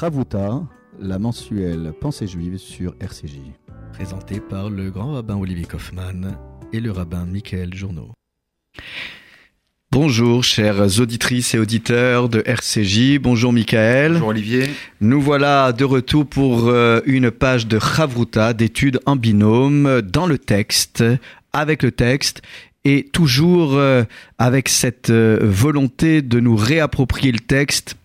[0.00, 0.62] Ravuta,
[0.98, 3.36] la mensuelle Pensée juive sur RCJ.
[3.92, 6.38] Présenté par le grand rabbin Olivier Kaufmann
[6.72, 8.08] et le rabbin Michael Journeau.
[9.92, 14.12] Bonjour chères auditrices et auditeurs de RCJ, bonjour Michael.
[14.12, 14.70] Bonjour Olivier.
[15.02, 20.38] Nous voilà de retour pour euh, une page de Chavruta, d'études en binôme, dans le
[20.38, 21.04] texte,
[21.52, 22.40] avec le texte,
[22.86, 24.04] et toujours euh,
[24.38, 27.96] avec cette euh, volonté de nous réapproprier le texte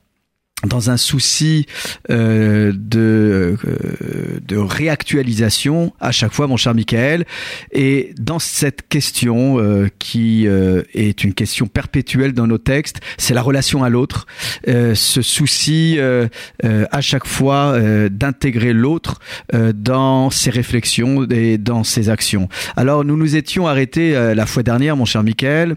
[0.66, 1.66] dans un souci
[2.10, 7.26] euh, de, euh, de réactualisation à chaque fois, mon cher Michael.
[7.72, 10.48] Et dans cette question euh, qui
[10.94, 14.26] est une question perpétuelle dans nos textes, c'est la relation à l'autre,
[14.66, 15.98] ce souci
[16.64, 19.20] à chaque fois d'intégrer l'autre
[19.54, 22.50] dans ses réflexions et dans ses actions.
[22.76, 25.76] Alors nous nous étions arrêtés la fois dernière, mon cher Michael,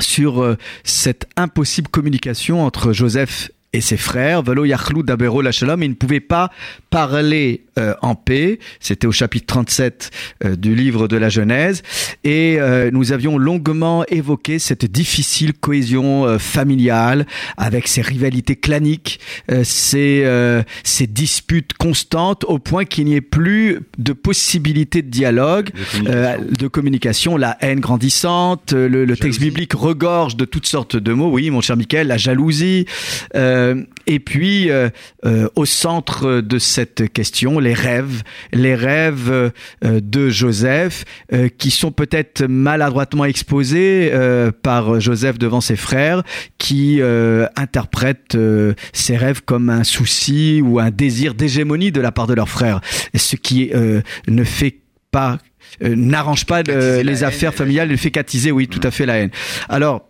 [0.00, 5.90] sur cette impossible communication entre Joseph et ses frères, Velo Yachlou Dabero la Shalom, ils
[5.90, 6.50] ne pouvaient pas
[6.88, 8.58] parler euh, en paix.
[8.80, 10.10] C'était au chapitre 37
[10.44, 11.82] euh, du livre de la Genèse.
[12.24, 17.26] Et euh, nous avions longuement évoqué cette difficile cohésion euh, familiale
[17.58, 23.20] avec ces rivalités claniques, euh, ces, euh, ces disputes constantes au point qu'il n'y ait
[23.20, 26.56] plus de possibilité de dialogue, De communication.
[26.58, 31.30] de communication, la haine grandissante, le, le texte biblique regorge de toutes sortes de mots.
[31.30, 32.86] Oui, mon cher Michael, la jalousie.
[33.34, 33.65] Euh,
[34.06, 34.88] et puis, euh,
[35.24, 39.50] euh, au centre de cette question, les rêves, les rêves euh,
[39.82, 46.22] de Joseph, euh, qui sont peut-être maladroitement exposés euh, par Joseph devant ses frères,
[46.58, 52.12] qui euh, interprètent euh, ces rêves comme un souci ou un désir d'hégémonie de la
[52.12, 52.80] part de leurs frères,
[53.14, 54.80] ce qui euh, ne fait
[55.10, 55.38] pas
[55.82, 59.18] euh, n'arrange pas euh, les affaires familiales, il fait qu'attiser, oui, tout à fait la
[59.18, 59.30] haine.
[59.68, 60.08] Alors,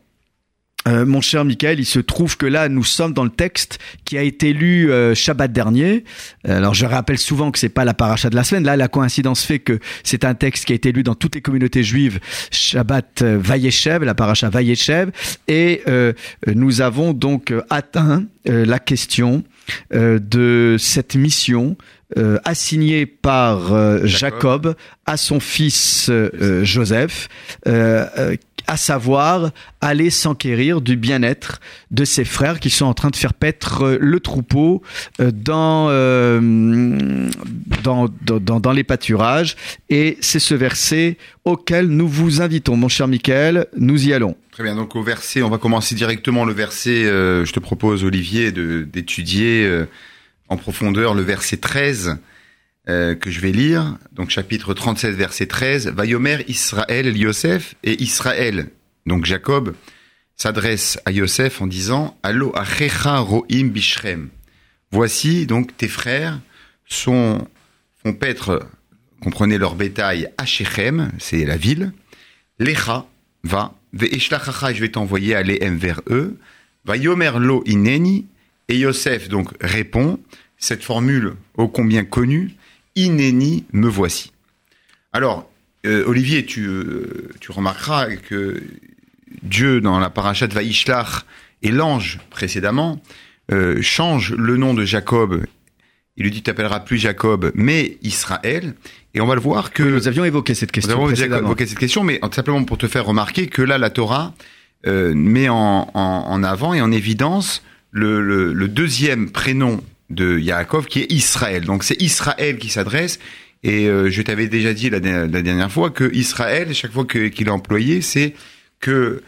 [0.87, 4.17] euh, mon cher Michael, il se trouve que là, nous sommes dans le texte qui
[4.17, 6.05] a été lu euh, Shabbat dernier.
[6.49, 8.65] Euh, Alors, je rappelle souvent que c'est pas la paracha de la semaine.
[8.65, 11.41] Là, la coïncidence fait que c'est un texte qui a été lu dans toutes les
[11.41, 12.21] communautés juives.
[12.51, 15.11] Shabbat euh, Vayeshev, la paracha Vayeshev,
[15.49, 16.13] et euh,
[16.47, 19.43] nous avons donc atteint la question
[19.91, 21.77] de cette mission
[22.17, 24.65] euh, assignée par euh, Jacob.
[24.65, 24.77] Jacob.
[25.07, 27.29] à son fils euh, euh, Joseph,
[27.67, 28.37] euh, euh,
[28.69, 29.51] à savoir
[29.81, 31.61] aller s'enquérir du bien-être
[31.93, 34.83] de ses frères qui sont en train de faire paître le troupeau
[35.21, 36.41] euh, dans, euh,
[37.85, 39.57] dans, dans, dans, les pâturages.
[39.89, 44.37] Et c'est ce verset auquel nous vous invitons, mon cher Michael, nous y allons.
[44.51, 48.05] Très bien, donc au verset, on va commencer directement le verset, euh, je te propose
[48.05, 49.87] Olivier de- d'étudier euh,
[50.49, 52.19] en profondeur le verset 13
[52.89, 58.71] euh, que je vais lire, donc chapitre 37 verset 13, Vayomer Israël Yosef et Israël,
[59.07, 59.75] donc Jacob,
[60.37, 64.29] s'adresse à Yosef en disant Allo achecha roim bishrem.
[64.93, 66.39] Voici donc tes frères
[66.87, 67.49] sont
[68.05, 68.69] font paître,
[69.21, 71.93] comprenez leur bétail à Shechem, c'est la ville.
[72.61, 73.07] Lecha
[73.43, 76.39] va ve'eshlachacha, je vais t'envoyer aller M vers eux.
[76.85, 78.27] Va yomer lo ineni
[78.69, 80.19] et Yosef donc répond
[80.59, 82.55] cette formule ô combien connue
[82.95, 84.33] ineni me voici.
[85.13, 85.49] Alors
[85.85, 88.63] euh, Olivier, tu euh, tu remarqueras que
[89.43, 91.25] Dieu dans la paracha de Vaishlach
[91.63, 93.01] et l'ange précédément
[93.53, 95.45] euh, change le nom de Jacob.
[96.17, 98.75] Il lui dit tu t'appelleras plus Jacob mais Israël
[99.15, 101.49] et on va le voir que Nous avions évoqué cette nous question avons déjà précédemment.
[101.49, 104.35] évoqué cette question, mais simplement pour te faire remarquer que là, la Torah
[104.87, 109.81] euh, met en, en, en avant et en évidence le, le, le deuxième prénom
[110.11, 111.65] de Yaakov qui est Israël.
[111.65, 113.19] Donc c'est Israël qui s'adresse.
[113.63, 117.51] Et euh, je t'avais déjà dit la, dernière fois que Israël, chaque fois qu'il est
[117.51, 118.35] employé, c'est
[118.81, 119.23] que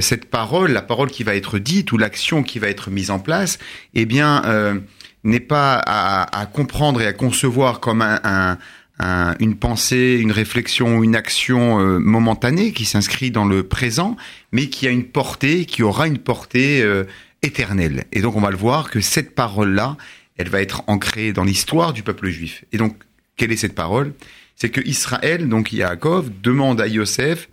[0.00, 3.18] cette parole, la parole qui va être dite ou l'action qui va être mise en
[3.18, 3.58] place,
[3.94, 4.78] eh bien, euh,
[5.24, 8.58] n'est pas à, à comprendre et à concevoir comme un, un-
[8.98, 14.18] un- une pensée, une réflexion, une action euh, momentanée qui s'inscrit dans le présent,
[14.52, 17.04] mais qui a une portée, qui aura une portée euh,
[17.44, 19.96] Et donc, on va le voir que cette parole-là,
[20.36, 22.64] elle va être ancrée dans l'histoire du peuple juif.
[22.72, 22.96] Et donc,
[23.36, 24.12] quelle est cette parole?
[24.54, 27.48] C'est que Israël, donc Yaakov, demande à Yosef,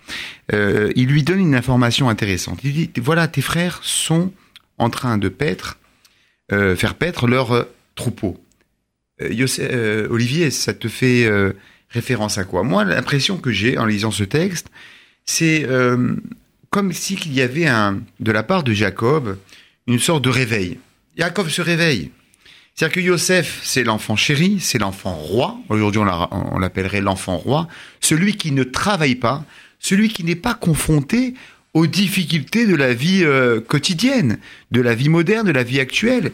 [0.53, 2.59] euh, il lui donne une information intéressante.
[2.63, 4.31] Il dit, voilà, tes frères sont
[4.77, 5.79] en train de paître,
[6.51, 7.63] euh, faire paître leur euh,
[7.95, 8.39] troupeau.
[9.21, 11.53] Euh, Yosef- euh, Olivier, ça te fait euh,
[11.89, 12.61] référence à quoi?
[12.63, 14.67] Moi, l'impression que j'ai en lisant ce texte,
[15.25, 15.67] c'est
[16.69, 19.37] comme s'il y avait un, de la part de Jacob
[19.89, 20.77] une sorte de réveil.
[21.17, 22.11] Jacob se réveille.
[22.75, 25.57] C'est-à-dire que Yosef, c'est l'enfant chéri, c'est l'enfant roi.
[25.67, 27.67] Aujourd'hui, on l'a- on l'appellerait l'enfant roi.
[27.99, 29.43] Celui qui ne travaille pas,
[29.79, 31.33] celui qui n'est pas confronté
[31.73, 34.39] aux difficultés de la vie euh, quotidienne,
[34.71, 36.31] de la vie moderne, de la vie actuelle.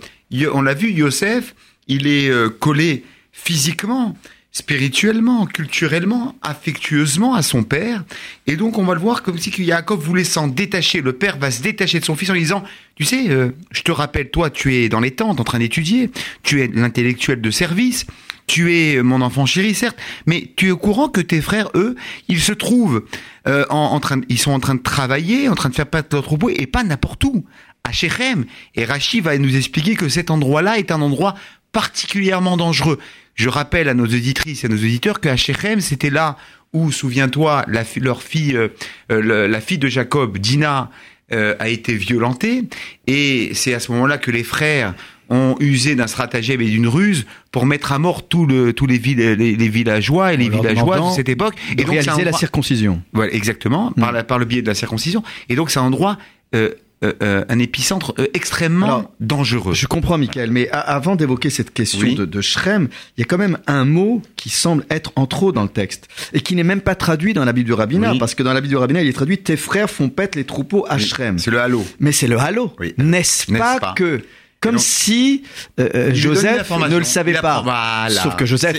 [0.53, 1.55] On l'a vu, Yosef,
[1.87, 4.15] il est euh, collé physiquement,
[4.55, 8.05] spirituellement, culturellement, affectueusement à son père.
[8.47, 11.01] Et donc, on va le voir comme si Yaakov voulait s'en détacher.
[11.01, 12.63] Le père va se détacher de son fils en lui disant,
[12.95, 16.09] tu sais, euh, je te rappelle, toi, tu es dans les tentes en train d'étudier,
[16.41, 18.05] tu es l'intellectuel de service,
[18.47, 21.97] tu es mon enfant chéri, certes, mais tu es au courant que tes frères, eux,
[22.29, 23.03] ils se trouvent
[23.49, 26.07] euh, en, train, de- ils sont en train de travailler, en train de faire paître
[26.15, 27.43] leur troupeau, et pas n'importe où,
[27.83, 28.45] à Shechem.
[28.75, 31.35] Et Rachid va nous expliquer que cet endroit-là est un endroit
[31.73, 32.99] particulièrement dangereux.
[33.35, 36.37] Je rappelle à nos auditrices et à nos auditeurs qu'à Shechem, c'était là
[36.73, 38.69] où, souviens-toi, la, leur fille, euh,
[39.11, 40.89] euh, la fille de Jacob, Dina,
[41.31, 42.63] euh, a été violentée,
[43.07, 44.93] et c'est à ce moment-là que les frères
[45.29, 48.99] ont usé d'un stratagème et d'une ruse pour mettre à mort tout le, tous les,
[48.99, 51.55] vill- les, les villageois et les villageoises de cette époque.
[51.55, 53.01] de Et donc, réaliser la endroit- circoncision.
[53.11, 55.23] voilà, exactement, par, la, par le biais de la circoncision.
[55.49, 56.19] Et donc, c'est un endroit,
[56.53, 56.69] euh,
[57.01, 59.73] un épicentre euh, extrêmement Alors, dangereux.
[59.75, 62.15] Je comprends, Michael, mais avant d'évoquer cette question Oui.
[62.15, 65.51] de, de Shrem, il y a quand même un mot qui semble être en trop
[65.51, 68.19] dans le texte et qui n'est même pas traduit dans la Bible du rabbinat, Oui.
[68.19, 70.45] parce que dans la Bible du rabbinat, il est traduit Tes frères font paître les
[70.45, 71.37] troupeaux à Oui, Shrem.
[71.37, 71.85] C'est le halo.
[71.99, 74.21] Mais c'est le halo, n'est-ce pas, pas que
[74.61, 75.43] comme donc- si
[75.79, 77.61] euh, euh, Joseph ne le savait pas.
[77.61, 78.09] Voilà.
[78.09, 78.77] Sauf que Joseph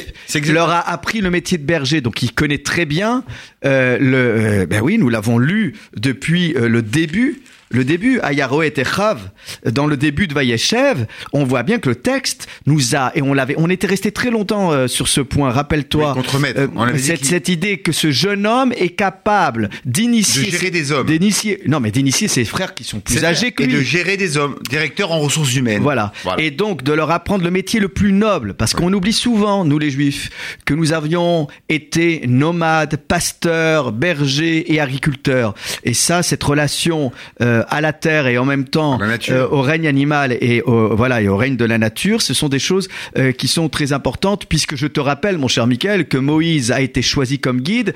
[0.49, 3.23] leur a appris le métier de berger, donc il connaît très bien
[3.65, 4.17] euh, le.
[4.17, 7.41] euh, ben oui, nous l'avons lu depuis euh, le début.
[7.71, 9.19] Le début, Ayaroe et Chav,
[9.65, 13.35] dans le début de Vayeshev, on voit bien que le texte nous a, et on
[13.35, 16.61] l'avait, on était resté très longtemps euh, sur ce point, rappelle-toi, Oui, contremaître.
[16.61, 21.07] euh, cette, cette idée que ce jeune homme est capable d'initier, De gérer des hommes.
[21.07, 23.75] d'initier, non mais d'initier ses frères qui sont plus âgés que et lui.
[23.75, 25.83] de gérer des hommes, directeur en ressources humaines.
[25.83, 26.13] Voilà.
[26.23, 26.41] Voilà.
[26.43, 29.79] Et donc de leur apprendre le métier le plus noble, parce qu'on oublie souvent, nous
[29.79, 30.31] les juifs,
[30.65, 35.55] que nous avions été nomades, pasteurs, bergers et agriculteurs.
[35.85, 37.11] Et ça, cette relation
[37.41, 38.99] euh, à la terre et en même temps
[39.31, 42.49] euh, au règne animal et au, voilà et au règne de la nature, ce sont
[42.49, 42.89] des choses
[43.19, 46.81] euh, qui sont très importantes, puisque je te rappelle, mon cher Michael, que Moïse a
[46.81, 47.95] été choisi comme guide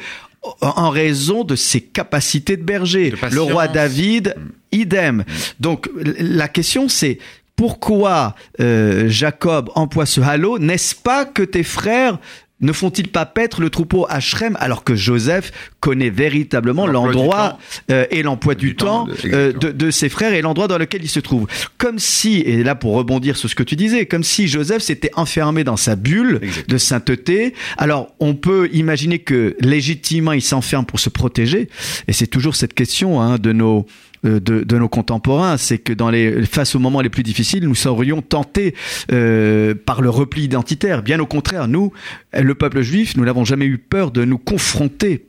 [0.62, 3.10] en raison de ses capacités de berger.
[3.10, 4.34] De le roi David,
[4.72, 5.24] idem.
[5.58, 7.18] Donc la question c'est
[7.56, 10.58] pourquoi euh, Jacob emploie ce halo?
[10.58, 12.18] N'est-ce pas que tes frères
[12.60, 17.58] ne font-ils pas paître le troupeau à Shrem alors que Joseph connaît véritablement l'endroit
[17.90, 20.68] euh, et l'emploi du, Du temps, temps, de- euh, de, de ses frères et l'endroit
[20.68, 21.46] dans lequel il se trouve
[21.78, 25.10] Comme si, et là pour rebondir sur ce que tu disais, comme si Joseph s'était
[25.14, 26.64] enfermé dans sa bulle Exactement.
[26.68, 27.54] de sainteté.
[27.78, 31.68] Alors on peut imaginer que légitimement il s'enferme pour se protéger,
[32.08, 33.86] et c'est toujours cette question hein, de nos
[34.24, 37.74] de, de nos contemporains, c'est que dans les face aux moments les plus difficiles, nous
[37.74, 38.74] serions tentés
[39.12, 41.02] euh, par le repli identitaire.
[41.02, 41.92] Bien au contraire, nous,
[42.38, 45.26] le peuple juif, nous n'avons jamais eu peur de nous confronter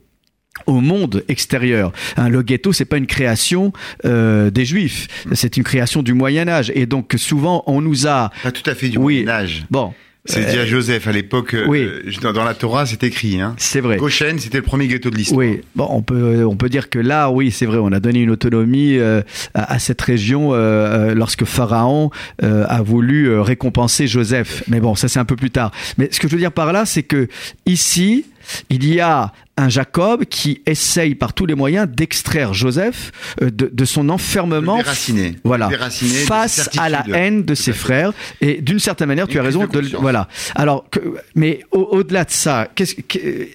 [0.66, 1.92] au monde extérieur.
[2.18, 3.72] Hein, le ghetto, c'est pas une création
[4.06, 6.72] euh, des juifs, c'est une création du Moyen Âge.
[6.76, 9.24] Et donc souvent, on nous a Pas tout à fait du Oui.
[9.24, 9.66] Moyen Âge.
[9.72, 9.94] bon,
[10.26, 11.56] C'est Euh, dit à Joseph à l'époque.
[11.56, 11.82] euh, oui.
[11.82, 13.42] euh, dans, la Torah, c'est écrit.
[13.42, 13.56] Hein.
[13.58, 13.98] c'est vrai.
[13.98, 15.40] Goshen, c'était le premier ghetto de l'histoire.
[15.40, 18.22] Oui, bon, on peut on peut dire que là, oui, c'est vrai, on a donné
[18.22, 19.22] une autonomie euh,
[19.56, 22.12] à, à cette région euh, euh, lorsque Pharaon
[22.44, 24.64] euh, a voulu euh, récompenser Joseph.
[24.68, 25.72] Mais bon, ça c'est un peu plus tard.
[25.98, 27.28] Mais ce que je veux dire par là, c'est que
[27.66, 28.26] ici,
[28.70, 33.12] il y a un Jacob qui essaye par tous les moyens d'extraire Joseph
[33.42, 35.36] euh, de, de son enfermement Le déraciner.
[35.44, 35.78] voilà, Le
[36.26, 38.14] face à la haine de ses frères.
[38.42, 39.66] Et d'une certaine manière, tu as raison.
[39.68, 40.28] de voilà.
[40.56, 41.00] Alors, que,
[41.36, 43.48] mais au- au-delà de ça, qu'est-ce que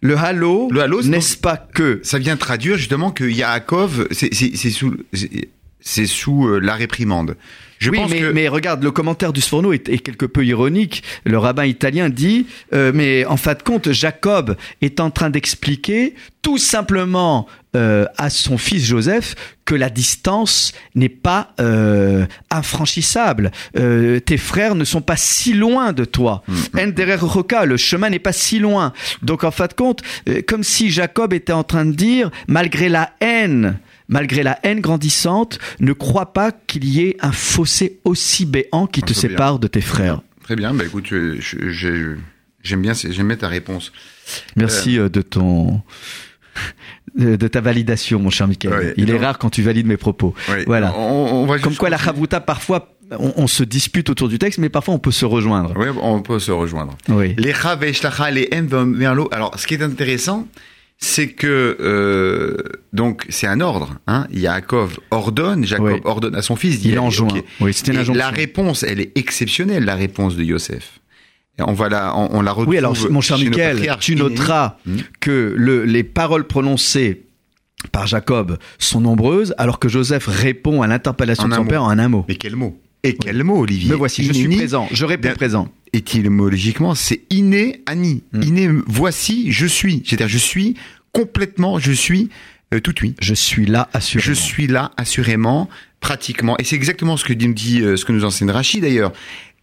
[0.00, 4.56] le halo, Le halo, n'est-ce pas que Ça vient traduire justement que Yaakov, c'est c'est-
[4.56, 4.96] c'est sous,
[5.82, 7.36] c'est- sous euh, la réprimande.
[7.78, 10.46] Je oui, pense mais, que mais regarde, le commentaire du Sforno est, est quelque peu
[10.46, 11.02] ironique.
[11.24, 16.14] Le rabbin italien dit, euh, mais en fin de compte, Jacob est en train d'expliquer
[16.42, 19.34] tout simplement euh, à son fils Joseph
[19.64, 23.50] que la distance n'est pas euh, infranchissable.
[23.76, 26.42] Euh, tes frères ne sont pas si loin de toi.
[26.78, 28.92] Enderer roka, le chemin n'est pas si loin.
[29.22, 32.88] Donc en fin de compte, euh, comme si Jacob était en train de dire, malgré
[32.88, 33.78] la haine,
[34.12, 39.00] malgré la haine grandissante, ne crois pas qu'il y ait un fossé aussi béant qui
[39.02, 39.20] Ah, te bien.
[39.20, 40.20] sépare de tes frères.
[40.44, 40.72] très bien.
[40.74, 42.16] Bah écoute, je-
[42.62, 43.90] j'aime bien, j'aime bien ta réponse.
[44.56, 45.80] Merci euh, de ton
[47.16, 48.72] de ta validation, mon cher Michael.
[48.72, 50.34] Ouais, Il est rare quand tu valides mes propos.
[50.50, 50.64] Oui.
[50.66, 50.94] Voilà.
[50.96, 54.58] On, on va Comme quoi la chavruta, parfois, on, on se dispute autour du texte,
[54.58, 55.76] mais parfois on peut se rejoindre.
[55.78, 56.96] Ouais, on peut se rejoindre.
[57.08, 57.34] Oui.
[57.38, 58.48] Les Chav et Shlacha, les.
[59.32, 60.46] Alors, ce qui est intéressant,
[61.04, 62.56] c'est que euh,
[62.92, 63.96] donc c'est un ordre.
[64.06, 64.26] Hein.
[64.32, 66.00] Yaakov ordonne, Jacob Oui.
[66.04, 66.78] ordonne à son fils.
[66.80, 67.28] d'y Il aller, enjoint.
[67.60, 71.00] Oui, c'était la réponse, elle est exceptionnelle, la réponse de Yosef.
[71.58, 72.70] On va la, on, on la retrouve.
[72.70, 74.98] Oui, alors mon cher Michael, tu noteras Hmm.
[75.20, 77.26] que le, les paroles prononcées
[77.90, 81.68] par Jacob sont nombreuses, alors que Joseph répond à l'interpellation de son mot.
[81.68, 82.24] père en un mot.
[82.28, 82.80] Mais quel mot?
[83.04, 85.68] Et quel mot, Olivier Me voici, je suis présent, je réponds présent.
[85.92, 88.22] Étymologiquement, c'est inné, ani.
[88.32, 88.42] Hmm.
[88.42, 90.02] Inné, voici, je suis.
[90.06, 90.76] C'est-à-dire, je suis
[91.12, 92.30] complètement, je suis
[92.72, 93.14] euh, tout oui.
[93.20, 94.24] Je suis là, assurément.
[94.24, 95.68] Je suis là, assurément,
[96.00, 96.56] pratiquement.
[96.58, 99.12] Et c'est exactement ce que nous dit, euh, ce que nous enseigne Rachi d'ailleurs.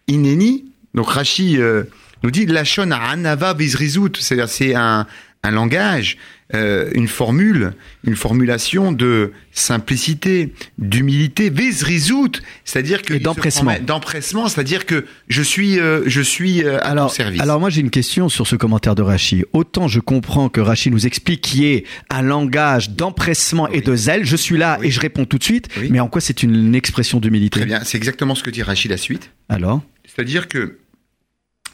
[0.06, 1.84] Inéni, donc Rachi euh,
[2.22, 5.06] nous dit Lachon anava visrizout, c'est-à-dire c'est un,
[5.42, 6.18] un langage,
[6.52, 7.72] euh, une formule,
[8.04, 13.72] une formulation de simplicité, d'humilité, visrizout, c'est-à-dire que d'empressement.
[13.80, 17.40] d'empressement, c'est-à-dire que je suis, euh, je suis euh, à alors, ton service.
[17.40, 19.44] alors moi j'ai une question sur ce commentaire de Rachi.
[19.52, 23.96] Autant je comprends que Rachi nous explique qu'il y ait un langage d'empressement et de
[23.96, 24.88] zèle, je suis là Oui.
[24.88, 25.88] et je réponds tout de suite, Oui.
[25.90, 27.60] mais en quoi c'est une expression d'humilité?
[27.60, 29.30] Très bien, c'est exactement ce que dit Rachi la suite.
[29.48, 29.82] Alors?
[30.04, 30.78] C'est-à-dire que,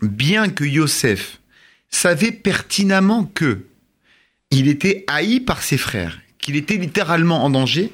[0.02, 1.40] bien que Yosef
[1.90, 3.60] savait pertinemment que
[4.50, 7.92] il était haï par ses frères, qu'il était littéralement en danger,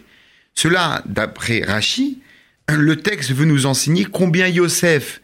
[0.55, 2.19] cela, d'après Rachi,
[2.69, 5.21] le texte veut nous enseigner combien Yosef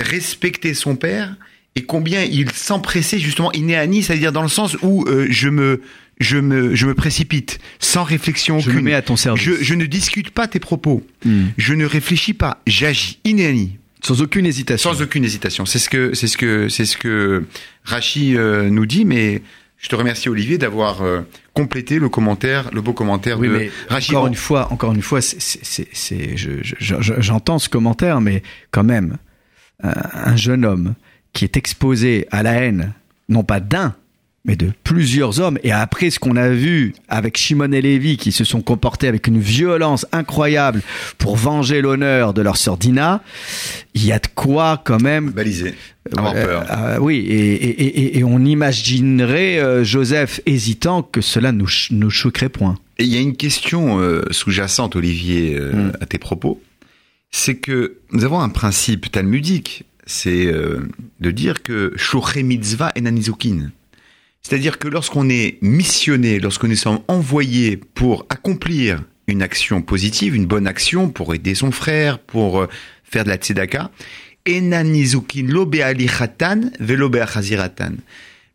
[0.00, 1.36] respectait son père
[1.76, 5.80] et combien il s'empressait justement inéani, c'est-à-dire dans le sens où euh, je me
[6.20, 8.84] je me je me précipite sans réflexion Je me aucune.
[8.84, 9.42] mets à ton service.
[9.42, 11.04] Je, je ne discute pas tes propos.
[11.24, 11.46] Hmm.
[11.56, 12.60] Je ne réfléchis pas.
[12.66, 13.78] J'agis inéani.
[14.04, 14.92] Sans aucune hésitation.
[14.92, 15.64] Sans aucune hésitation.
[15.66, 17.44] C'est ce que c'est ce que c'est ce que
[17.84, 19.04] Rachi euh, nous dit.
[19.04, 19.42] Mais
[19.78, 21.22] je te remercie Olivier d'avoir euh,
[21.54, 24.10] complété le commentaire, le beau commentaire Oui, de mais Rachi.
[24.12, 25.40] encore Bon, une fois, encore une fois, c'est,
[25.92, 29.16] c'est- je- je- j'entends ce commentaire, mais quand même,
[29.82, 30.94] un, un jeune homme
[31.32, 32.92] qui est exposé à la haine,
[33.28, 33.94] non pas d'un,
[34.44, 38.30] mais de plusieurs hommes, et après ce qu'on a vu avec Shimon et Lévi, qui
[38.30, 40.82] se sont comportés avec une violence incroyable
[41.16, 43.22] pour venger l'honneur de leur sœur Dina,
[43.94, 45.74] il y a de quoi quand même balisé.
[46.14, 46.66] Avoir euh, peur.
[46.70, 51.88] euh, oui, et, et- et- et on imaginerait euh, Joseph hésitant que cela nous, ch-
[51.92, 52.76] nous choquerait point.
[52.98, 55.92] Et il y a une question euh, sous-jacente, Olivier, euh, Mm.
[56.02, 56.60] à tes propos.
[57.30, 61.94] C'est que nous avons un principe talmudique, c'est de dire que
[62.42, 63.70] mitzvah enanizukin.
[64.46, 70.44] C'est-à-dire que lorsqu'on est missionné, lorsque nous sommes envoyés pour accomplir une action positive, une
[70.44, 72.68] bonne action, pour aider son frère, pour euh,
[73.04, 73.90] faire de la tzedaka.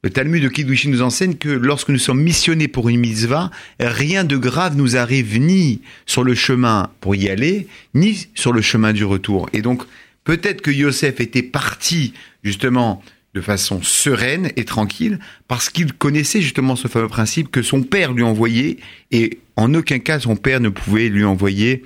[0.02, 4.24] Le Talmud de Kiddushin nous enseigne que lorsque nous sommes missionnés pour une mitzvah, rien
[4.24, 8.94] de grave nous arrive ni sur le chemin pour y aller, ni sur le chemin
[8.94, 9.50] du retour.
[9.54, 9.82] Et donc,
[10.24, 13.02] peut-être que Yosef était parti justement
[13.34, 18.14] de façon sereine et tranquille parce qu'il connaissait justement ce fameux principe que son père
[18.14, 18.78] lui envoyait
[19.12, 21.84] et en aucun cas son père ne pouvait lui envoyer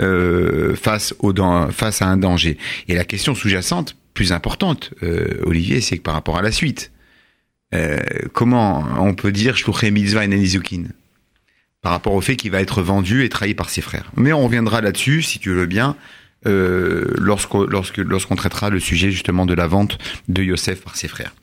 [0.00, 1.32] euh, face, au,
[1.70, 2.58] face à un danger.
[2.88, 6.92] Et la question sous-jacente, plus importante, euh, Olivier, c'est que par rapport à la suite,
[7.74, 7.98] euh,
[8.34, 10.84] comment on peut dire Shluchei mitzvah en Anizukin
[11.80, 14.12] par rapport au fait qu'il va être vendu et trahi par ses frères.
[14.16, 15.96] Mais on reviendra là-dessus, si tu veux bien,
[16.46, 21.08] euh, lorsqu'on lorsque, lorsqu'on traitera le sujet justement de la vente de Yosef par ses
[21.08, 21.34] frères.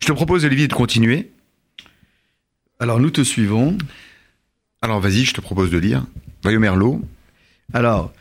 [0.00, 1.30] Je te propose, Olivier, de continuer.
[2.80, 3.76] Alors nous te suivons.
[4.80, 6.04] Alors vas-y, je te propose de lire.
[6.42, 7.02] Vayomerlo.
[7.74, 8.12] Alors,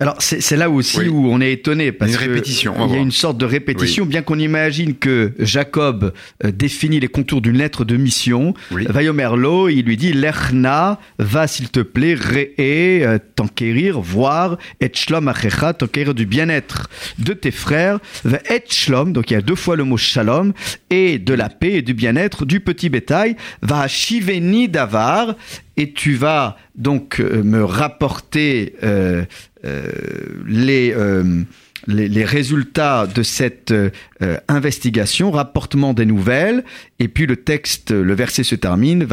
[0.00, 1.08] alors c'est c'est là aussi Oui.
[1.08, 3.36] où on est étonné parce Une que répétition, on va il y a une sorte
[3.36, 6.12] de répétition, bien qu'on imagine que Jacob
[6.44, 8.54] euh, définit les contours d'une lettre de mission.
[8.70, 8.86] Oui.
[8.88, 15.26] Vayomerlo, il lui dit Lechna, va s'il te plaît, réé, euh, t'enquérir, voir, et shlom
[15.26, 16.88] achecha, t'enquérir du bien-être
[17.18, 20.52] de tes frères, va et shlom, donc il y a deux fois le mot shalom,
[20.90, 25.34] et de la paix et du bien-être du petit bétail, va shiveni davar,
[25.76, 29.24] et tu vas donc euh, me rapporter euh,
[29.64, 31.44] les, euh,
[31.86, 33.90] les, résultats de cette euh,
[34.22, 36.64] euh, investigation, rapportement des nouvelles,
[36.98, 39.06] et puis le texte, le verset se termine,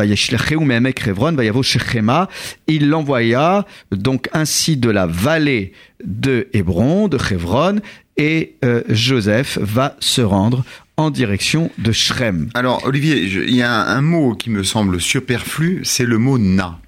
[1.63, 2.29] Shechema,
[2.67, 5.73] il l'envoya donc ainsi de la vallée
[6.03, 7.79] de Hébron, de Chevron,
[8.17, 10.63] et euh, Joseph va se rendre
[10.97, 12.49] en direction de Shrem.
[12.53, 16.79] Alors, Olivier, il y a un mot qui me semble superflu, c'est le mot na.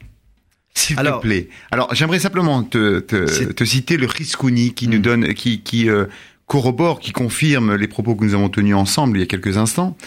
[0.78, 1.50] S'il Alors- te plaît.
[1.72, 5.02] Alors, j'aimerais simplement te, te, C'est- te citer le Riskouni qui nous Mm.
[5.02, 6.06] donne, qui, qui euh,
[6.46, 9.98] corrobore, qui confirme les propos que nous avons tenus ensemble il y a quelques instants.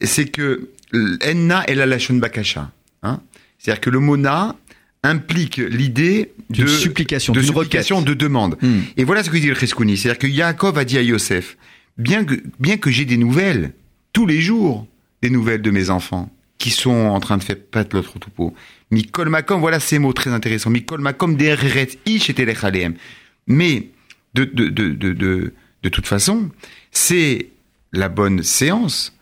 [0.00, 0.70] C'est que
[1.22, 2.70] enna et la lachon bakasha.
[3.02, 3.20] Hein
[3.58, 4.54] C'est-à-dire que le mot na
[5.02, 8.08] implique l'idée de supplication, de supplication, requête.
[8.08, 8.56] de demande.
[8.62, 8.80] Hmm.
[8.96, 9.96] Et voilà ce que dit le Riskouni.
[9.96, 11.56] C'est-à-dire que Yaakov a dit à Yosef,
[11.98, 13.72] bien que, bien que j'ai des nouvelles,
[14.12, 14.86] tous les jours,
[15.22, 18.54] des nouvelles de mes enfants, qui sont en train de faire pâte l'autre troupeau.
[18.90, 20.70] Mikol Makom, voilà ces mots très intéressants.
[20.70, 22.88] Mikol Makom dereret ish et.
[23.46, 23.90] Mais,
[24.34, 26.50] de, de, de, de, de, de toute façon,
[26.92, 27.48] c'est
[27.92, 29.16] la bonne séance,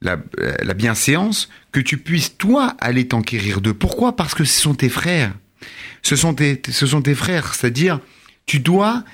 [0.00, 3.74] la, euh, la bienséance, que tu puisses, toi, aller t'enquérir d'eux.
[3.74, 4.16] Pourquoi?
[4.16, 5.32] Parce que ce sont tes frères.
[6.02, 7.54] Ce sont tes, ce sont tes frères.
[7.54, 8.00] C'est-à-dire,
[8.46, 9.04] tu dois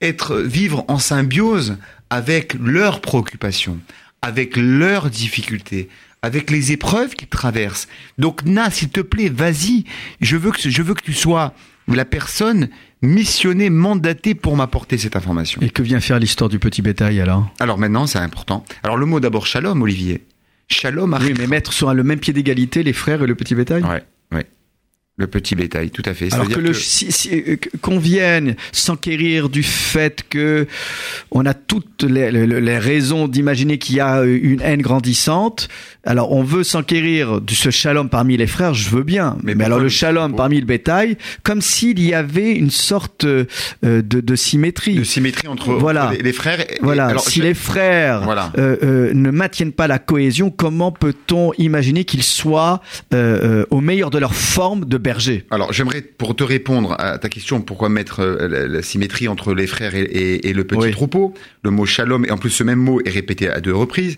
[0.00, 1.78] être vivre en symbiose
[2.10, 3.78] avec leurs préoccupations,
[4.20, 5.88] avec leurs difficultés,
[6.22, 7.88] avec les épreuves qu'ils traversent.
[8.18, 9.84] Donc, Na, s'il te plaît, vas-y.
[10.20, 11.52] Je veux que, je veux que tu sois
[11.88, 12.68] la personne
[13.02, 15.60] missionnée, mandatée pour m'apporter cette information.
[15.60, 17.52] Et que vient faire l'histoire du petit bétail alors?
[17.58, 18.64] Alors maintenant, c'est important.
[18.84, 20.24] Alors le mot d'abord shalom, Olivier.
[20.68, 21.18] Shalom.
[21.20, 23.82] Oui, mais mettre sur le même pied d'égalité les frères et le petit bétail?
[23.82, 24.46] Ouais, ouais.
[25.22, 26.34] Le petit bétail, tout à fait.
[26.34, 30.66] Alors que, le, si, si, euh, qu'on vienne s'enquérir du fait que
[31.30, 35.68] on a toutes les, raisons d'imaginer qu'il y a une haine grandissante.
[36.04, 39.36] Alors on veut s'enquérir de ce shalom parmi les frères, je veux bien.
[39.44, 43.46] Mais, mais alors le shalom parmi le bétail, comme s'il y avait une sorte euh,
[43.82, 44.96] de, de, symétrie.
[44.96, 46.06] De symétrie entre, voilà.
[46.06, 46.60] entre les, les, frères.
[46.60, 47.06] Et, voilà.
[47.06, 47.44] Alors, si je...
[47.44, 48.50] les frères voilà.
[48.58, 52.80] euh, euh, ne maintiennent pas la cohésion, comment peut-on imaginer qu'ils soient
[53.14, 57.28] euh, au meilleur de leur forme de berger Alors j'aimerais, pour te répondre à ta
[57.28, 60.86] question, pourquoi mettre euh, la, la, symétrie entre les frères et, et, et le petit
[60.86, 60.90] oui.
[60.90, 64.16] troupeau, le mot shalom, et en plus ce même mot est répété à deux reprises,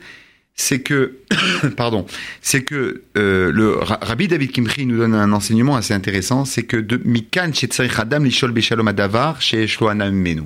[0.55, 1.19] c'est que,
[1.77, 2.07] pardon,
[2.41, 6.77] c'est que euh, le Rabbi David Kimchi nous donne un enseignement assez intéressant, c'est que
[6.77, 7.51] de mikan
[7.97, 9.67] adam lishol beshalom adavar chez
[10.13, 10.43] menu.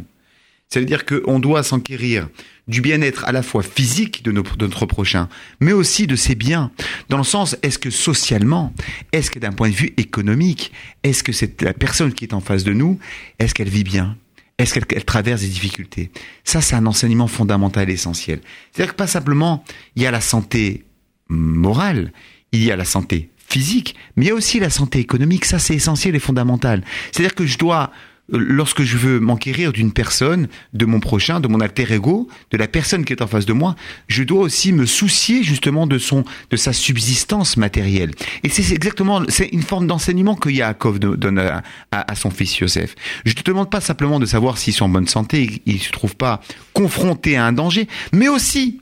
[0.69, 2.29] Ça veut dire qu'on doit s'enquérir
[2.67, 5.29] du bien-être à la fois physique de, nos, notre prochain,
[5.61, 6.71] mais aussi de ses biens.
[7.09, 8.75] Dans le sens, est-ce que socialement,
[9.13, 10.73] est-ce que d'un point de vue économique,
[11.03, 12.99] est-ce que c'est la personne qui est en face de nous,
[13.39, 14.19] est-ce qu'elle vit bien?
[14.59, 16.11] Est-ce qu'elle elle traverse des difficultés?
[16.45, 18.41] Ça, c'est un enseignement fondamental et essentiel.
[18.73, 19.65] C'est-à-dire que pas simplement,
[19.97, 20.85] il y a la santé
[21.29, 22.13] morale,
[22.53, 25.47] il y a la santé physique, mais il y a aussi la santé économique.
[25.47, 26.85] Ça, c'est essentiel et fondamental.
[27.13, 27.93] C'est-à-dire que je dois
[28.31, 32.69] lorsque je veux m'enquérir d'une personne, de mon prochain, de mon alter ego, de la
[32.69, 33.75] personne qui est en face de moi,
[34.09, 38.11] je dois aussi me soucier justement de son, de sa subsistance matérielle.
[38.43, 42.95] Et c'est exactement, c'est une forme d'enseignement que Yaakov donne à, à, son fils Yosef.
[43.25, 46.17] Je te demande pas simplement de savoir s'ils sont en bonne santé, ils se trouvent
[46.17, 46.41] pas
[46.75, 48.81] confrontés à un danger, mais aussi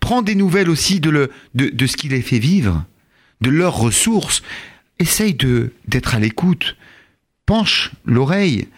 [0.00, 2.84] prends des nouvelles aussi de le, de ce qui les fait vivre,
[3.40, 4.42] de leurs ressources.
[4.98, 6.76] Essaye de, d'être à l'écoute.
[7.46, 8.68] Penche l'oreille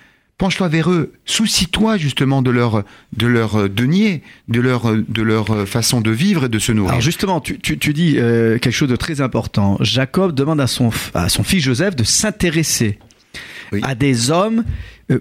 [0.45, 2.85] penche-toi vers eux, soucie-toi justement de leur
[3.17, 6.91] de leur denier, de leur de leur façon de vivre et de se nourrir.
[6.91, 9.79] Alors justement, tu, tu, tu dis euh, quelque chose de très important.
[9.81, 12.99] Jacob demande à son à son fils Joseph de s'intéresser
[13.73, 13.81] oui.
[13.85, 14.65] à des hommes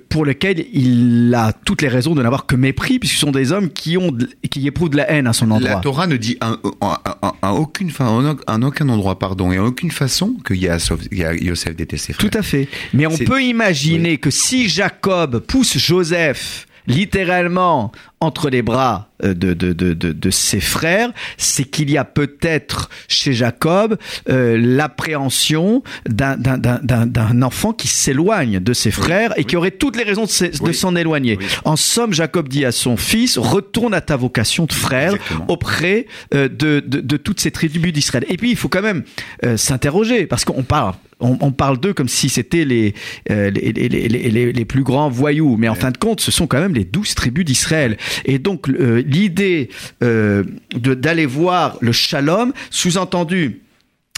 [0.09, 3.51] pour lesquels il a toutes les raisons de n'avoir que mépris, puisque ce sont des
[3.51, 4.15] hommes qui ont
[4.49, 5.69] qui éprouvent de la haine à son endroit.
[5.69, 10.53] La Torah ne dit à, aucune en aucun endroit, pardon, et en aucune façon que
[10.53, 12.29] Yosef déteste ses frères.
[12.29, 12.67] Tout à fait.
[12.93, 14.19] Mais on peut imaginer oui.
[14.19, 20.59] que si Jacob pousse Joseph littéralement entre les bras de, de, de, de, de ses
[20.59, 23.97] frères, c'est qu'il y a peut-être chez Jacob
[24.29, 29.45] euh, l'appréhension d'un enfant qui s'éloigne de ses frères oui, et oui.
[29.45, 31.37] qui aurait toutes les raisons de s'en éloigner.
[31.65, 35.45] En somme, Jacob dit à son fils, retourne à ta vocation de frère Exactement.
[35.49, 38.25] auprès euh, de, de, toutes ces tribus d'Israël.
[38.29, 39.03] Et puis, il faut quand même
[39.45, 40.93] euh, s'interroger, parce qu'on parle
[41.23, 42.93] on, on, parle d'eux comme si c'était les,
[43.31, 46.47] euh, les, les, les, les, plus grands voyous, mais en fin de compte, ce sont
[46.47, 47.97] quand même les douze tribus d'Israël.
[48.25, 49.69] Et donc, euh, l'idée
[50.03, 50.43] euh,
[50.75, 53.63] d'aller voir le shalom, sous-entendu,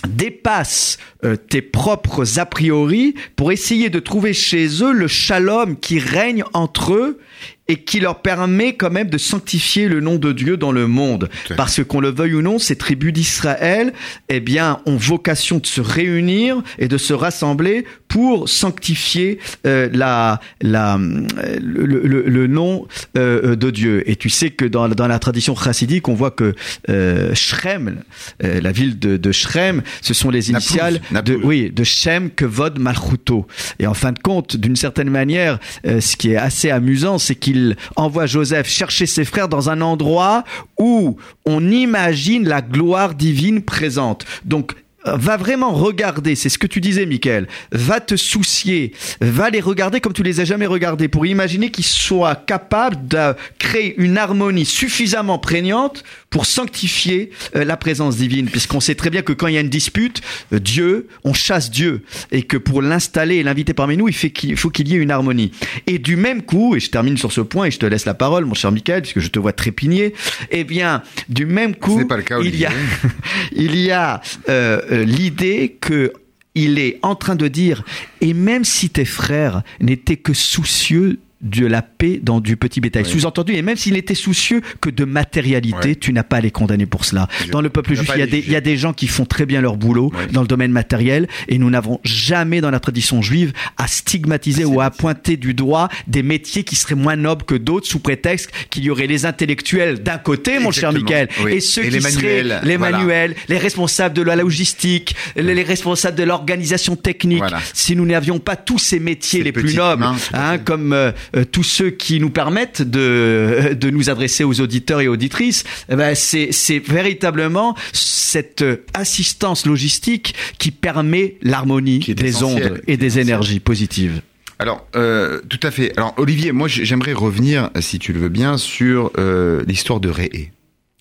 [0.07, 5.99] dépasse euh, tes propres a priori pour essayer de trouver chez eux le shalom qui
[5.99, 7.19] règne entre eux
[7.67, 11.29] et qui leur permet quand même de sanctifier le nom de Dieu dans le monde.
[11.57, 13.93] Parce que qu'on le veuille ou non, ces tribus d'Israël,
[14.29, 20.39] eh bien, ont vocation de se réunir et de se rassembler pour sanctifier euh, la,
[20.61, 24.09] la, le, le, le nom euh, de Dieu.
[24.09, 26.53] Et tu sais que dans, dans la tradition chassidique, on voit que
[26.89, 27.97] euh, Shrem,
[28.43, 32.29] euh, la ville de, de Shrem, ce sont les initiales Naplouse, de, oui, de Shem,
[32.29, 33.47] Kevod, Malchuto.
[33.79, 37.35] Et en fin de compte, d'une certaine manière, euh, ce qui est assez amusant, c'est
[37.35, 37.54] qu'il
[37.95, 40.43] envoie Joseph chercher ses frères dans un endroit
[40.79, 44.25] où on imagine la gloire divine présente.
[44.43, 49.61] Donc va vraiment regarder, c'est ce que tu disais, Michael, va te soucier, va les
[49.61, 54.17] regarder comme tu les as jamais regardés pour imaginer qu'ils soient capables de créer une
[54.17, 56.03] harmonie suffisamment prégnante
[56.35, 59.61] pour sanctifier euh, la présence divine, puisqu'on sait très bien que quand il y a
[59.61, 60.19] une dispute,
[60.51, 64.31] euh, Dieu, on chasse Dieu, et que pour l'installer et l'inviter parmi nous, il, fait
[64.31, 65.53] qu'il faut qu'il y ait une harmonie.
[65.87, 68.15] Et du même coup, et je termine sur ce point, et je te laisse la
[68.15, 70.13] parole, mon cher Michael, puisque je te vois trépigner,
[70.51, 72.71] eh bien, du même coup, pas le cas, il y a,
[73.53, 74.19] il y a
[74.49, 76.11] euh, l'idée que
[76.53, 77.85] il est en train de dire,
[78.19, 83.05] et même si tes frères n'étaient que soucieux de la paix dans du petit bétail.
[83.05, 86.85] Sous-entendu, et même s'il était soucieux que de matérialité, tu n'as pas à les condamner
[86.85, 87.27] pour cela.
[87.51, 89.25] Dans le peuple juif, il y, a des, il y, a des, gens qui font
[89.25, 93.21] très bien leur boulot dans le domaine matériel, et nous n'avons jamais dans la tradition
[93.21, 97.55] juive à stigmatiser ou à pointer du doigt des métiers qui seraient moins nobles que
[97.55, 101.83] d'autres sous prétexte qu'il y aurait les intellectuels d'un côté, mon cher Michael, et ceux
[101.83, 107.43] qui seraient les manuels, les responsables de la logistique, les, responsables de l'organisation technique.
[107.73, 111.11] Si nous n'avions pas tous ces métiers les plus nobles, hein, comme euh,
[111.43, 115.95] tous ceux qui nous permettent de, euh, de nous adresser aux auditeurs et auditrices, eh
[115.95, 124.21] ben c'est, véritablement cette assistance logistique qui permet l'harmonie des ondes et des énergies positives.
[124.59, 125.91] Alors, euh, tout à fait.
[125.97, 130.51] Alors, Olivier, moi, j'aimerais revenir, si tu le veux bien, sur euh, l'histoire de Ré.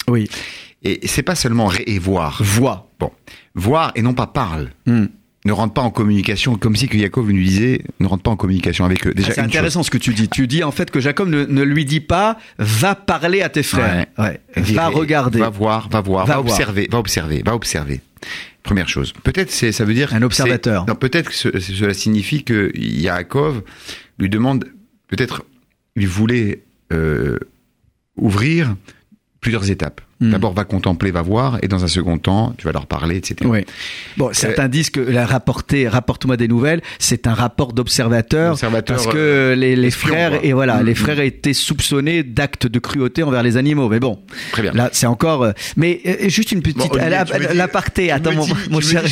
[0.08, 0.28] Oui.
[0.82, 2.42] Et c'est pas seulement Ré et voir.
[2.42, 2.90] Voix.
[2.98, 3.10] Bon,
[3.54, 4.70] voir et non pas parle.
[4.86, 5.06] Hmm
[5.44, 8.36] ne rentre pas en communication, comme si que Jacob nous disait, ne rentre pas en
[8.36, 9.12] communication avec eux.
[9.12, 10.28] Déjà, ah, c'est intéressant ce que tu dis.
[10.28, 13.62] Tu dis en fait que Jacob ne, ne lui dit pas, va parler à tes
[13.62, 14.40] frères, ouais.
[14.56, 18.00] va regarder, va voir, va voir, va, observer, va observer, va observer.
[18.62, 19.12] Première chose.
[19.22, 20.86] Peut-être c'est, ça veut dire un observateur.
[20.86, 23.62] Non, peut-être que cela signifie que Yaakov
[24.18, 24.64] lui demande,
[25.08, 25.44] peut-être,
[25.96, 27.38] il voulait euh,
[28.16, 28.74] ouvrir
[29.42, 30.00] plusieurs étapes.
[30.24, 30.30] Hmm.
[30.30, 33.36] D'abord, va contempler, va voir, et dans un second temps, tu vas leur parler, etc.
[33.44, 33.64] Oui.
[34.16, 39.16] Bon, certains disent que la rapporter, rapporte-moi des nouvelles, c'est un rapport d'observateur, parce que
[39.16, 40.86] euh, les, frères et voilà, hmm.
[40.86, 43.88] les frères étaient soupçonnés d'actes de cruauté envers les animaux.
[43.88, 44.20] Mais bon,
[44.52, 44.72] Très bien.
[44.72, 45.42] là, c'est encore.
[45.42, 46.98] Euh, mais euh, juste une petite bon,
[47.54, 48.10] l'aparté.
[48.10, 49.02] Attends, mon, mon cher.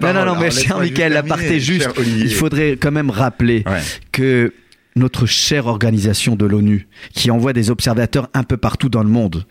[0.00, 1.88] Non, non, non, mais cher Michael, l'aparté juste.
[2.06, 3.64] Il faudrait quand même rappeler
[4.10, 4.52] que
[4.96, 9.46] notre chère organisation de l'ONU, qui envoie des observateurs un peu partout dans le monde.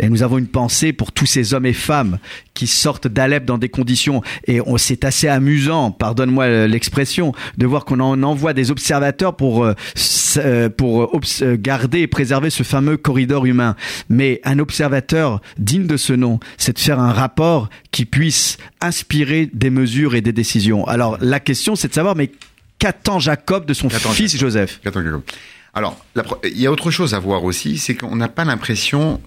[0.00, 2.18] Et nous avons une pensée pour tous ces hommes et femmes
[2.54, 8.00] qui sortent d'Alep dans des conditions, et c'est assez amusant, pardonne-moi l'expression, de voir qu'on
[8.00, 9.74] en envoie des observateurs pour, euh,
[10.38, 13.76] euh, pour euh, garder et préserver ce fameux corridor humain.
[14.08, 19.50] Mais un observateur digne de ce nom, c'est de faire un rapport qui puisse inspirer
[19.52, 20.86] des mesures et des décisions.
[20.86, 22.30] Alors la question, c'est de savoir, mais
[22.86, 24.80] qu'attend Jacob de son fils Joseph
[25.74, 26.04] Alors,
[26.44, 29.20] il y a autre chose à voir aussi, c'est qu'on n'a pas l'impression,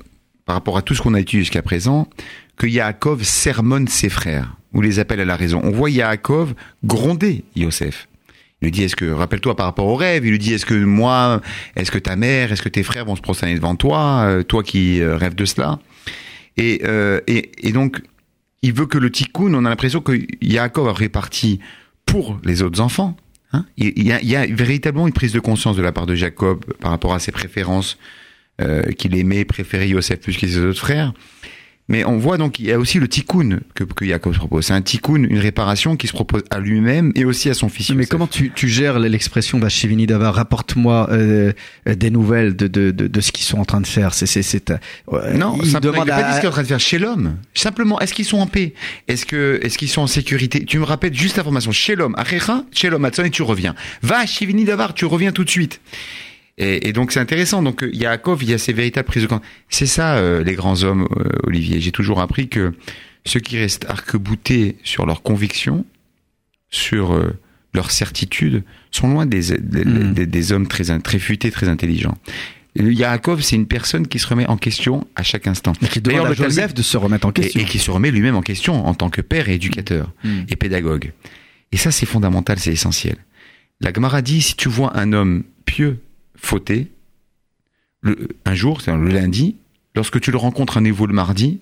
[0.46, 2.08] par rapport à tout ce qu'on a étudié jusqu'à présent,
[2.56, 5.60] que Yaakov sermonne ses frères, ou les appelle à la raison.
[5.64, 6.54] On voit Yaakov
[6.86, 8.08] gronder Yosef.
[8.62, 10.74] Il lui dit, est-ce que, rappelle-toi par rapport au rêve, il lui dit, est-ce que
[10.74, 11.42] moi,
[11.76, 14.64] est-ce que ta mère, est-ce que tes frères vont se prosterner devant toi, euh, toi
[14.64, 15.80] qui euh, rêves de cela?
[16.60, 18.02] Euh, et, et, donc,
[18.62, 21.60] il veut que le tikkun, on a l'impression que Yaakov a réparti
[22.06, 23.16] pour les autres enfants,
[23.52, 26.06] Hein il, y a, il, y a, véritablement une prise de conscience de la part
[26.06, 27.98] de Jacob par rapport à ses préférences,
[28.62, 31.14] euh, qu'il aimait, préférait Yosef plus que ses autres frères.
[31.90, 34.66] Mais on voit donc il y a aussi le tikkun que, que Jacob se propose.
[34.66, 37.90] C'est un tikkun, une réparation qui se propose à lui-même et aussi à son fils.
[37.90, 41.52] Mais comment tu, tu gères l'expression Vachivini Dava Rapporte-moi euh,
[41.86, 44.14] des nouvelles de, de, de, de, ce qu'ils sont en train de faire.
[44.14, 45.58] C'est c'est euh, non.
[45.62, 47.36] Il simplement, demande il pas ce qu'ils sont en train de faire chez l'homme.
[47.56, 48.74] Simplement, est-ce qu'ils sont en paix?
[49.08, 50.66] Est-ce que est-ce qu'ils sont en sécurité?
[50.66, 52.14] Tu me rappelles juste l'information chez l'homme.
[52.18, 53.74] Achecha, chez l'homme, et tu reviens.
[54.04, 55.82] Va Shivini Davar, tu reviens tout de suite.
[56.60, 57.64] Et, et donc c'est intéressant.
[57.64, 59.44] Donc il y a Akov, il y a ces véritables prises de compte.
[59.70, 61.80] C'est ça euh, les grands hommes, euh, Olivier.
[61.80, 62.74] J'ai toujours appris que
[63.26, 65.86] ceux qui restent arc-boutés sur leurs convictions,
[66.70, 67.38] sur euh,
[67.74, 70.14] leurs certitudes, sont loin des, hmm.
[70.14, 72.18] des, des, hommes très, très futés, très intelligents.
[72.76, 75.74] Yaakov, c'est une personne qui se remet en question à chaque instant.
[75.82, 77.60] Et qui demande à Joseph de se remettre en question.
[77.60, 80.42] Et, qui se remet lui-même en question en tant que père et éducateur hmm.
[80.50, 81.14] et pédagogue.
[81.72, 83.18] Et ça, c'est fondamental, c'est essentiel.
[83.82, 86.00] La Gemara dit, si tu vois un homme pieux
[86.42, 86.92] fauté,
[88.02, 89.56] le, un jour, c'est le lundi,
[89.96, 91.60] lorsque tu le rencontres à nouveau le mardi,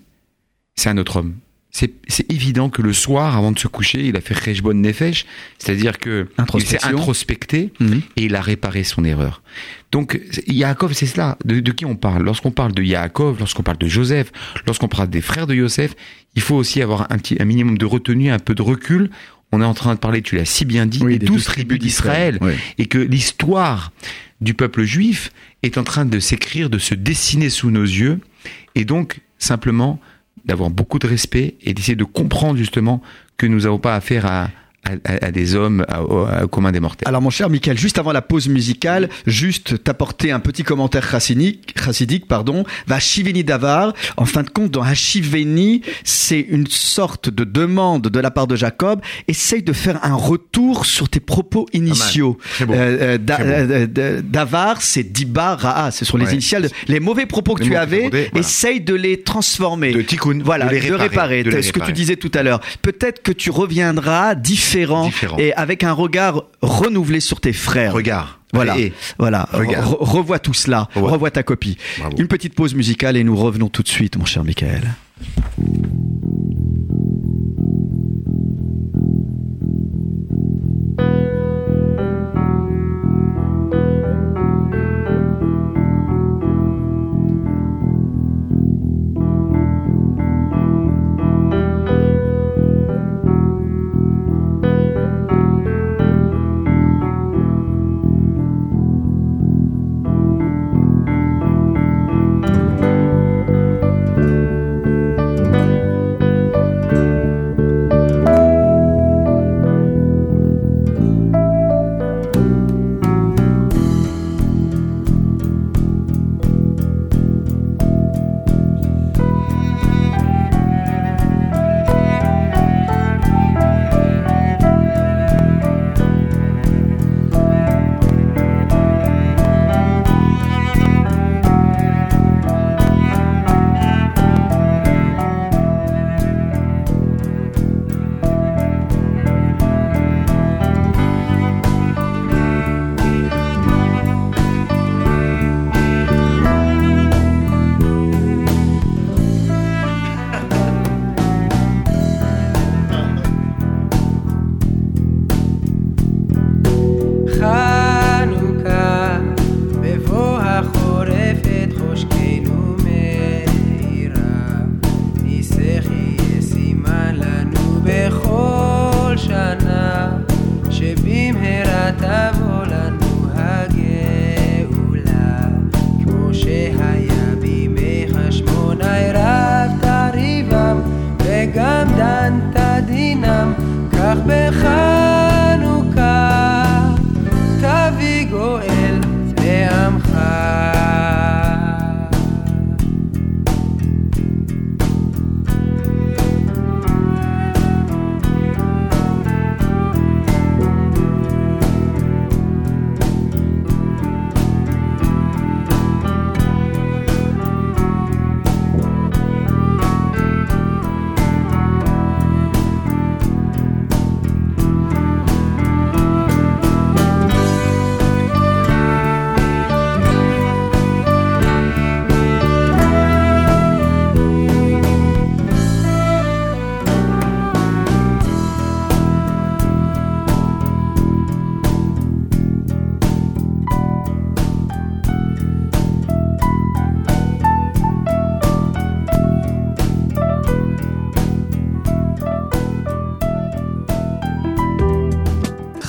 [0.76, 1.34] c'est un autre homme.
[1.70, 5.26] C'est évident que le soir, avant de se coucher, il a fait Rejbon Nefesh,
[5.58, 8.00] c'est-à-dire que il s'est introspecté mhm.
[8.16, 9.42] et il a réparé son erreur.
[9.92, 11.36] Donc Yaakov, c'est cela.
[11.44, 12.24] De, qui on parle?
[12.24, 14.32] Lorsqu'on parle de Yaakov, lorsqu'on parle de Joseph,
[14.66, 15.94] lorsqu'on parle des frères de Joseph,
[16.34, 19.10] il faut aussi avoir un, petit, un minimum de retenue, un peu de recul.
[19.52, 22.40] On est en train de parler, tu l'as si bien dit, des douze tribus d'Israël,
[22.78, 23.92] et que l'histoire
[24.40, 28.20] du peuple juif est en train de s'écrire, de se dessiner sous nos yeux,
[28.74, 30.00] et donc simplement
[30.44, 33.02] d'avoir beaucoup de respect et d'essayer de comprendre justement
[33.36, 34.50] que nous n'avons pas affaire à,
[35.04, 37.08] à, des hommes, au commun des mortels.
[37.08, 41.74] Alors mon cher Michael, juste avant la pause musicale, juste t'apporter un petit commentaire chassidique,
[41.82, 43.92] chassidique pardon, va Shiveni Davar.
[44.16, 48.56] En fin de compte, dans Hashiveni, c'est une sorte de demande de la part de
[48.56, 49.00] Jacob.
[49.26, 52.38] Essaye de faire un retour sur tes propos initiaux.
[52.62, 57.64] Euh, euh, euh, Davar, c'est Diba Ra'a, ce sont les initiales, les mauvais propos que
[57.64, 58.10] tu avais.
[58.34, 59.92] Essaye de les transformer.
[59.92, 60.40] De tikkun.
[60.44, 61.62] Voilà, de, réparer, de réparer.
[61.62, 62.60] ce que tu disais tout à l'heure.
[62.82, 67.92] Peut-être que tu reviendras différemment différent, et avec un regard renouvelé sur tes frères.
[67.92, 68.40] Regard.
[68.52, 68.76] Voilà,
[69.18, 69.48] voilà.
[69.52, 71.76] revois tout cela, revois ta copie.
[72.16, 74.94] Une petite pause musicale et nous revenons tout de suite, mon cher Michael.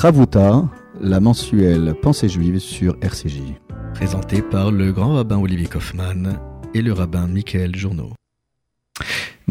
[0.01, 0.63] Ravuta,
[1.01, 3.41] la mensuelle Pensée juive sur RCJ.
[3.93, 6.39] Présentée par le grand rabbin Olivier Kaufmann
[6.73, 8.13] et le rabbin Michael Journeau.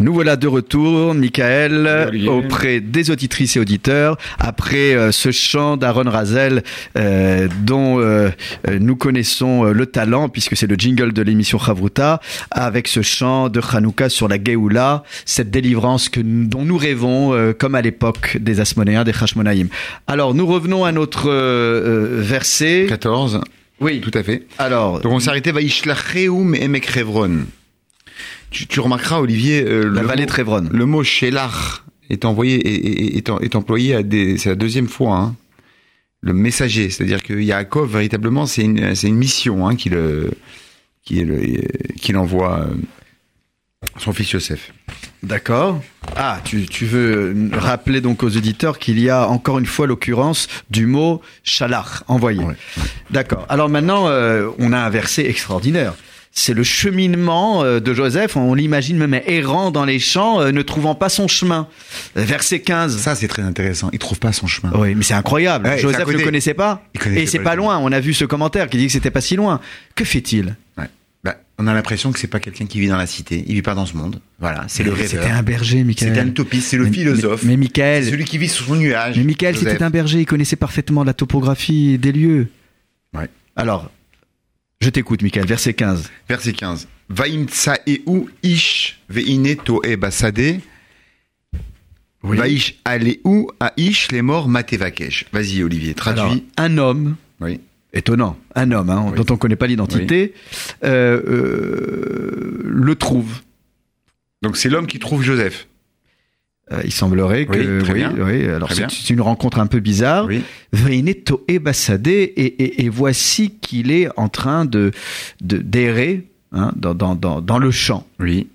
[0.00, 6.08] Nous voilà de retour, Michael, auprès des auditrices et auditeurs, après euh, ce chant d'Aaron
[6.08, 6.62] Razel
[6.96, 8.30] euh, dont euh,
[8.78, 12.20] nous connaissons le talent, puisque c'est le jingle de l'émission Chavruta,
[12.52, 17.74] avec ce chant de Hanouka sur la Geoula, cette délivrance que, dont nous rêvons, comme
[17.74, 19.68] à l'époque des Asmonéens, des Hashmonaïm.
[20.06, 21.28] Alors, nous revenons à notre
[22.20, 22.86] verset.
[22.88, 23.40] 14.
[23.80, 24.00] Oui.
[24.00, 24.44] Tout à fait.
[24.58, 25.00] Alors.
[25.00, 26.86] Donc on s'est arrêté, Vaishlacheum Emek
[28.50, 30.26] tu, remarqueras, Olivier, euh, la le vallée
[30.70, 35.16] Le mot Shélach est envoyé est, est, employé à des, c'est la deuxième fois.
[35.16, 35.36] Hein,
[36.20, 39.96] le messager, c'est-à-dire que Yaakov véritablement c'est une c'est une mission hein, qu'il
[41.04, 42.74] qu'il envoie euh,
[43.98, 44.72] son fils Yosef.
[45.22, 45.80] D'accord.
[46.16, 50.48] Ah, tu, tu veux rappeler donc aux auditeurs qu'il y a encore une fois l'occurrence
[50.70, 52.42] du mot shalach, envoyé.
[53.10, 53.46] D'accord.
[53.48, 55.94] Alors maintenant, euh, on a un verset extraordinaire
[56.32, 58.36] c'est le cheminement euh, de Joseph.
[58.36, 61.68] On l'imagine même errant dans les champs, euh, ne trouvant pas son chemin.
[62.14, 62.96] Verset 15.
[62.96, 63.90] Ça, c'est très intéressant.
[63.92, 64.72] Il trouve pas son chemin.
[64.74, 65.70] Oui, mais c'est incroyable.
[65.78, 66.82] Joseph ne connaissait pas.
[67.14, 67.78] Et c'est pas, loin.
[67.78, 69.60] On a vu ce commentaire qui dit que c'était pas si loin.
[69.94, 70.56] Que fait-il?
[71.24, 73.44] Bah, on a l'impression que c'est pas quelqu'un qui vit dans la cité.
[73.48, 74.20] Il vit pas dans ce monde.
[74.38, 75.08] Voilà, c'est le rêveur.
[75.08, 76.14] C'était un berger, Michael.
[76.14, 77.42] C'est un utopiste, c'est le philosophe.
[77.42, 78.04] Mais, Michael.
[78.04, 79.16] celui qui vit sur son nuage.
[79.16, 80.20] Mais Michael, c'était un berger.
[80.20, 82.46] Il connaissait parfaitement la topographie des lieux.
[83.12, 83.28] Ouais.
[83.56, 83.90] Alors,
[84.80, 85.46] je t'écoute, Michael.
[85.46, 86.10] Verset 15.
[86.28, 86.88] Verset 15.
[87.08, 90.60] Vaimtsaeu ish veine toe basade.
[92.22, 93.20] Vaish aleu
[93.76, 95.26] aish les morts matevakesh.
[95.32, 96.44] Vas-y, Olivier, traduis.
[96.56, 97.16] un homme.
[97.40, 97.60] Oui.
[97.92, 98.36] Étonnant.
[98.54, 100.34] Un homme, hein, dont on ne connaît pas l'identité,
[100.84, 103.40] euh, euh, le trouve.
[104.42, 105.66] Donc c'est l'homme qui trouve Joseph.
[106.70, 108.14] Euh, il semblerait que oui, bien.
[108.18, 110.26] oui, alors c'est une rencontre un peu bizarre.
[110.26, 110.42] Oui.
[112.36, 114.92] et, et, voici qu'il est en train de
[115.40, 118.06] d'errer hein, dans, dans, dans, dans, le champ.
[118.20, 118.48] Oui.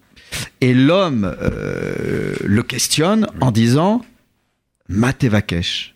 [0.61, 4.03] Et l'homme euh, le questionne en disant
[4.89, 5.93] Matevakesh.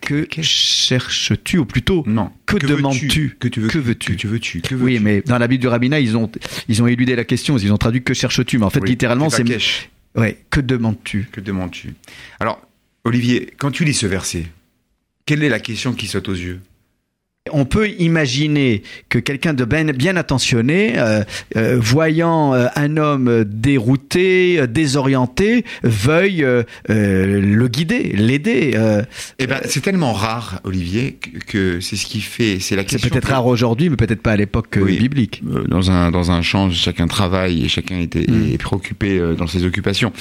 [0.00, 2.30] Que cherches-tu ou plutôt non.
[2.46, 4.16] que, demandes-tu Que tu veux Que veux-tu?
[4.16, 4.60] Que veux-tu?
[4.60, 6.30] Que veux Oui, mais dans la Bible du rabbinat, ils ont
[6.68, 9.44] ils ont éludé la question, ils ont traduit que cherches-tu, mais en fait littéralement c'est
[10.14, 11.28] Ouais, que demandes-tu?
[11.32, 11.94] Que demandes-tu?
[12.38, 12.60] Alors,
[13.04, 14.46] Olivier, quand tu lis ce verset,
[15.26, 16.60] quelle est la question qui saute aux yeux?
[17.50, 21.24] On peut imaginer que quelqu'un de bien, bien attentionné, euh,
[21.56, 26.46] euh, voyant euh, un homme dérouté, désorienté, veuille
[26.88, 28.72] le guider, l'aider.
[29.38, 32.60] eh ben, c'est tellement rare, Olivier, que, c'est ce qui fait.
[32.60, 33.00] C'est la question.
[33.02, 35.42] C'est peut-être rare aujourd'hui, mais peut-être pas à l'époque biblique.
[35.68, 40.12] Dans un dans un champ, chacun travaille et chacun était est préoccupé dans ses occupations.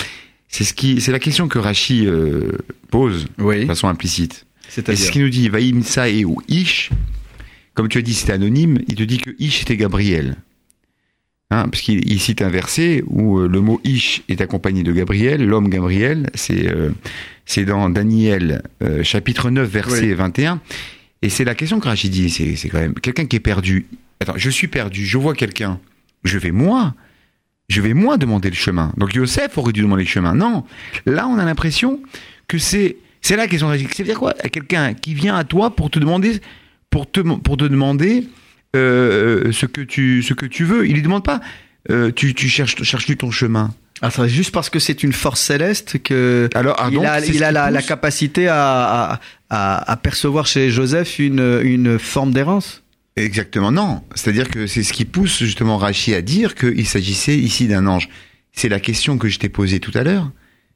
[0.48, 2.08] C'est ce qui, c'est la question que Rachi
[2.90, 4.46] pose de façon implicite.
[4.74, 6.92] C'est ce qu'il nous dit, Vaïmsa et ou Ish,
[7.74, 10.38] comme tu as dit, c'est anonyme, il te dit que Ish était Gabriel.
[11.50, 15.46] Hein, parce qu'il cite un verset où euh, le mot Ish est accompagné de Gabriel,
[15.46, 16.92] l'homme Gabriel, c'est euh,
[17.68, 20.62] dans Daniel euh, chapitre 9 verset 21.
[21.22, 23.88] Et c'est la question que Rachid dit, c'est quand même quelqu'un qui est perdu.
[24.22, 25.82] Attends, je suis perdu, je vois quelqu'un,
[26.24, 26.96] je vais moi,
[27.68, 28.94] je vais moi demander le chemin.
[28.96, 30.34] Donc Yosef aurait dû demander le chemin.
[30.34, 30.64] Non,
[31.06, 32.00] là on a l'impression
[32.48, 33.94] que c'est c'est la question tragique.
[33.94, 34.34] C'est-à-dire quoi?
[34.34, 36.40] Quelqu'un qui vient à toi pour te demander,
[36.90, 38.28] pour te, pour te demander
[38.76, 40.88] euh, ce, que tu, ce que tu veux.
[40.88, 41.42] Il lui demande pas,
[41.90, 43.74] euh, tu, tu cherches, cherches-tu ton chemin?
[44.02, 47.44] Ah, c'est juste parce que c'est une force céleste que Alors, ah, il a, il
[47.44, 52.82] a la, la, capacité à, à, à, percevoir chez Joseph une, une forme d'errance.
[53.16, 54.02] Exactement, non.
[54.16, 58.10] C'est-à-dire que c'est ce qui pousse justement Rachi à dire qu'il s'agissait ici d'un ange.
[58.54, 60.32] C'est la question que je t'ai posée tout à l'heure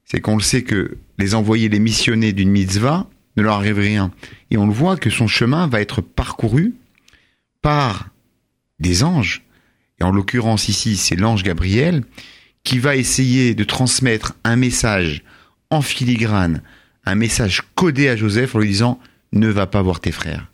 [0.05, 4.11] c'est qu'on le sait que les envoyés, les missionnés d'une mitzvah, ne leur arrive rien.
[4.51, 6.75] Et on le voit que son chemin va être parcouru
[7.61, 8.09] par
[8.79, 9.43] des anges.
[9.99, 12.03] Et en l'occurrence ici, c'est l'ange Gabriel
[12.63, 15.23] qui va essayer de transmettre un message
[15.69, 16.61] en filigrane,
[17.05, 18.99] un message codé à Joseph en lui disant
[19.31, 20.51] ne va pas voir tes frères.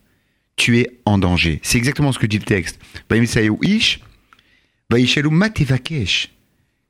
[0.56, 1.60] Tu es en danger.
[1.62, 2.78] C'est exactement ce que dit le texte.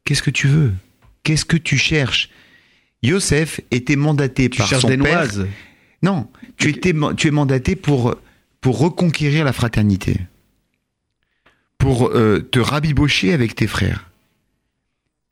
[0.04, 0.72] Qu'est-ce que tu veux?
[1.22, 2.28] Qu'est-ce que tu cherches?
[3.02, 5.28] Yosef était mandaté par son père.
[6.02, 8.16] Non, tu, étais, tu es mandaté pour,
[8.60, 10.16] pour reconquérir la fraternité,
[11.78, 14.10] pour euh, te rabibocher avec tes frères.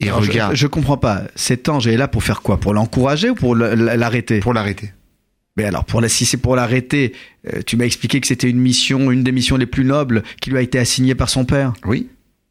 [0.01, 0.55] Et regarde.
[0.55, 1.25] Je, je, comprends pas.
[1.35, 2.59] Cet ange est là pour faire quoi?
[2.59, 4.41] Pour l'encourager ou pour l'arrêter?
[4.41, 4.93] Pour l'arrêter.
[5.57, 7.13] Mais alors, pour la, si c'est pour l'arrêter,
[7.53, 10.51] euh, tu m'as expliqué que c'était une mission, une des missions les plus nobles qui
[10.51, 11.75] lui a été assignée par son père.
[11.85, 12.09] Oui.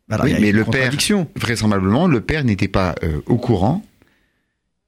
[0.09, 0.91] mais le père,
[1.35, 3.83] vraisemblablement, le père n'était pas euh, au courant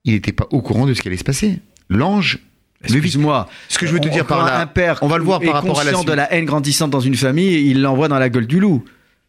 [0.05, 1.59] il n'était pas au courant de ce qui allait se passer.
[1.89, 2.39] L'ange
[2.83, 3.47] Excuse-moi.
[3.69, 5.53] Ce que je veux te dire par là, un père, on va le voir par
[5.53, 8.47] rapport à la de la haine grandissante dans une famille, il l'envoie dans la gueule
[8.47, 8.83] du loup.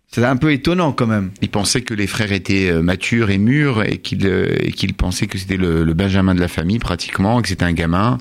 [0.09, 1.31] C'est un peu étonnant quand même.
[1.41, 4.57] Il pensait que les frères étaient euh, matures et mûrs et qu'il euh,
[4.97, 8.19] pensait que c'était le, Benjamin de la famille pratiquement, que c'était un gamin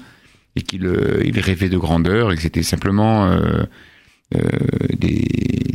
[0.55, 3.65] et qu'il euh, il rêvait de grandeur et que c'était simplement euh,
[4.97, 5.25] des,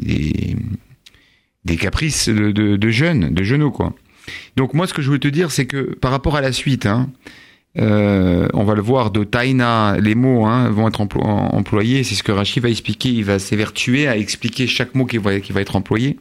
[0.02, 0.56] des,
[1.66, 3.94] des caprices de, de, de jeunes, de genoux quoi.
[4.56, 6.86] Donc moi, ce que je veux te dire, c'est que par rapport à la suite,
[6.86, 7.10] hein,
[7.78, 12.04] euh, on va le voir de Taina, les mots hein, vont être employés.
[12.04, 13.10] C'est ce que Rachid va expliquer.
[13.10, 16.18] Il va s'évertuer à expliquer chaque mot qui va, qui va être employé.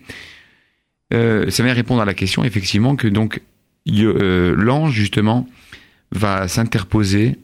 [1.13, 3.41] Euh, ça vient répondre à la question, effectivement, que donc
[3.87, 5.47] euh, l'ange justement
[6.11, 7.37] va s'interposer,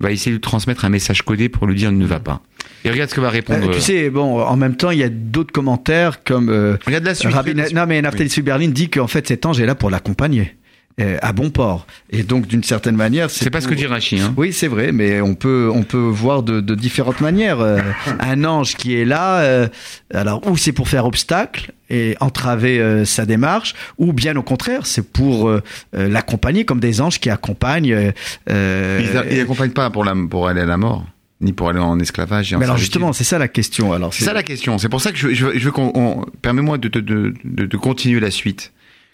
[0.00, 2.42] va essayer de transmettre un message codé pour lui dire ne va pas.
[2.84, 3.68] Et regarde ce que va répondre.
[3.68, 6.48] Euh, tu sais, bon, en même temps, il y a d'autres commentaires comme.
[6.48, 7.34] Euh, regarde la suite.
[7.74, 8.68] non, mais Naftali oui.
[8.68, 10.56] dit qu'en fait, cet ange est là pour l'accompagner.
[11.00, 11.86] Euh, à bon port.
[12.10, 14.20] Et donc, d'une certaine manière, c'est pas ce que dit Rachi.
[14.20, 14.34] Hein.
[14.36, 17.60] Oui, c'est vrai, mais on peut on peut voir de, de différentes manières.
[17.60, 17.78] Euh,
[18.20, 19.68] un ange qui est là, euh,
[20.12, 25.12] alors ou c'est pour faire obstacle et entraver sa démarche, ou bien au contraire, c'est
[25.12, 25.52] pour
[25.92, 28.12] l'accompagner comme des anges qui accompagnent.
[28.48, 31.04] ils n'accompagnent pas pour la pour aller à la mort
[31.40, 32.52] ni pour aller en esclavage.
[32.52, 33.92] Et Mais alors justement, c'est ça la question.
[33.92, 34.78] Alors c'est ça la question.
[34.78, 38.20] C'est pour ça que je, je, je veux qu'on permets-moi de, de, de, de, continuer
[38.20, 38.72] la suite.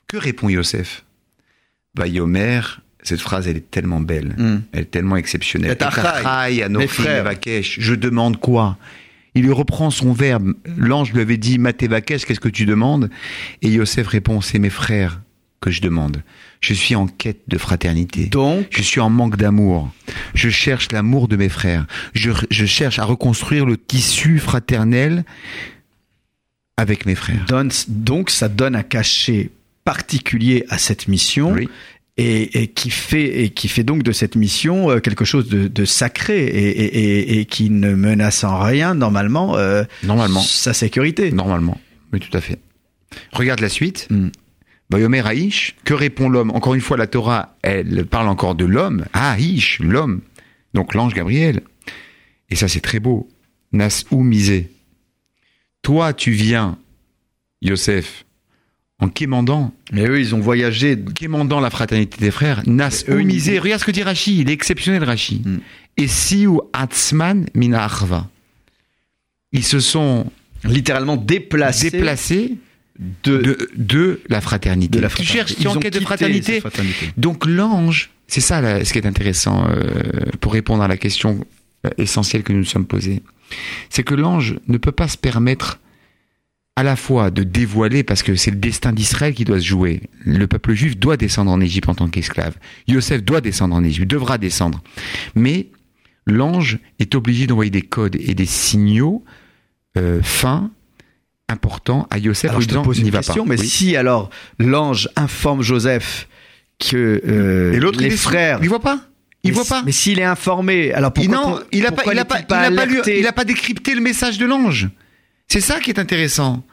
[0.09, 1.05] Que répond Yosef?
[1.95, 2.61] Bayomer,
[3.03, 4.61] cette phrase, elle est tellement belle, hmm.
[4.73, 5.71] elle est tellement exceptionnelle.
[7.79, 8.77] Je demande quoi?
[9.37, 10.55] Il lui reprend son verbe.
[10.79, 13.11] L'ange lui avait dit Matevakesh, qu'est-ce que tu demandes?
[13.61, 15.21] Et Yosef répond C'est mes frères
[15.61, 16.23] que je demande.
[16.63, 18.27] Je suis en quête de fraternité.
[18.27, 19.91] Donc, je suis en manque d'amour.
[20.35, 21.87] Je cherche l'amour de mes frères.
[22.15, 25.25] Je, je, cherche à reconstruire le tissu fraternel
[26.79, 27.45] avec mes frères.
[27.89, 29.51] donc, ça donne un cachet
[29.85, 31.55] particulier à cette mission.
[32.17, 36.47] Et, qui fait et qui fait donc de cette mission euh, quelque chose de, sacré
[36.47, 41.31] et, qui ne menace en rien normalement, euh, normalement sa sécurité.
[41.31, 41.79] Normalement,
[42.13, 42.59] oui, tout à fait.
[43.33, 44.09] Regarde la suite.
[44.11, 44.29] Mm.
[45.25, 46.51] Aïch, que répond l'homme?
[46.53, 49.05] Encore une fois, la Torah, elle parle encore de l'homme.
[49.13, 50.21] Ah, Ish, l'homme.
[50.75, 51.63] Donc l'ange Gabriel.
[52.51, 53.29] Et ça, c'est très beau.
[53.73, 54.71] Nas ou misé.
[55.83, 56.79] Toi, tu viens,
[57.63, 58.26] Yosef,
[58.99, 59.75] en quémandant.
[59.93, 60.99] Mais eux, ils ont voyagé.
[61.15, 62.63] Quémandant la fraternité des frères.
[62.67, 63.59] Nas misé.
[63.59, 64.41] Regarde ce que dit Rashi.
[64.41, 65.43] Il est exceptionnel, Rashi.
[65.45, 65.59] Mm.
[65.99, 67.89] Et si ou Atzman mina
[69.53, 70.31] Ils se sont
[70.65, 71.91] littéralement déplacés.
[71.91, 72.55] Déplacés
[73.25, 75.01] de, de, la fraternité.
[75.01, 76.63] De Tu cherches, tu de fraternité.
[77.17, 79.85] Donc l'ange, c'est ça ce qui est intéressant euh,
[80.41, 81.45] pour répondre à la question
[81.85, 83.23] euh, essentielle que nous nous sommes posée.
[83.91, 85.79] C'est que l'ange ne peut pas se permettre
[86.77, 90.03] à la fois de dévoiler, parce que c'est le destin d'Israël qui doit se jouer.
[90.25, 92.55] Le peuple juif doit descendre en Égypte en tant qu'esclave.
[92.87, 94.83] Yosef doit descendre en Égypte, devra descendre.
[95.35, 95.69] Mais
[96.27, 99.25] l'ange est obligé d'envoyer des codes et des signaux
[99.97, 100.71] euh, fins
[101.49, 106.29] important à Joseph alors, je te pose une question, mais si alors l'ange informe Joseph
[106.81, 109.01] que euh, et l'autre les frères, il voit pas.
[109.45, 109.83] Il voit pas.
[109.87, 112.71] Mais s'il est informé, alors pourquoi Non, il a pas, il a pas, il a
[112.73, 114.89] pas, il a pas décrypté le message de l'ange.
[115.49, 116.65] C'est ça qui est intéressant.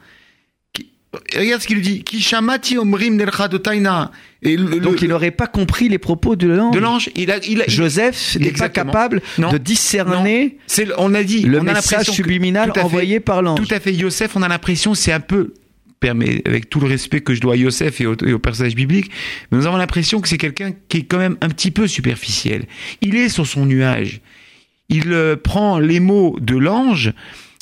[1.36, 2.02] Regarde ce qu'il lui dit.
[2.02, 3.20] Kishamati omrim
[4.42, 6.74] Et Donc il n'aurait pas compris les propos de l'ange.
[6.74, 7.10] De l'ange.
[7.14, 10.58] Il a, il Joseph n'est pas capable de discerner.
[10.66, 11.42] C'est, on a dit.
[11.42, 13.60] Le message subliminal envoyé par l'ange.
[13.60, 13.94] Tout à fait.
[13.94, 15.54] Joseph, on a l'impression, c'est un peu
[16.08, 19.10] avec tout le respect que je dois à Yosef et au, et au personnage biblique,
[19.50, 22.66] mais nous avons l'impression que c'est quelqu'un qui est quand même un petit peu superficiel.
[23.00, 24.20] Il est sur son nuage.
[24.88, 27.14] Il euh, prend les mots de l'ange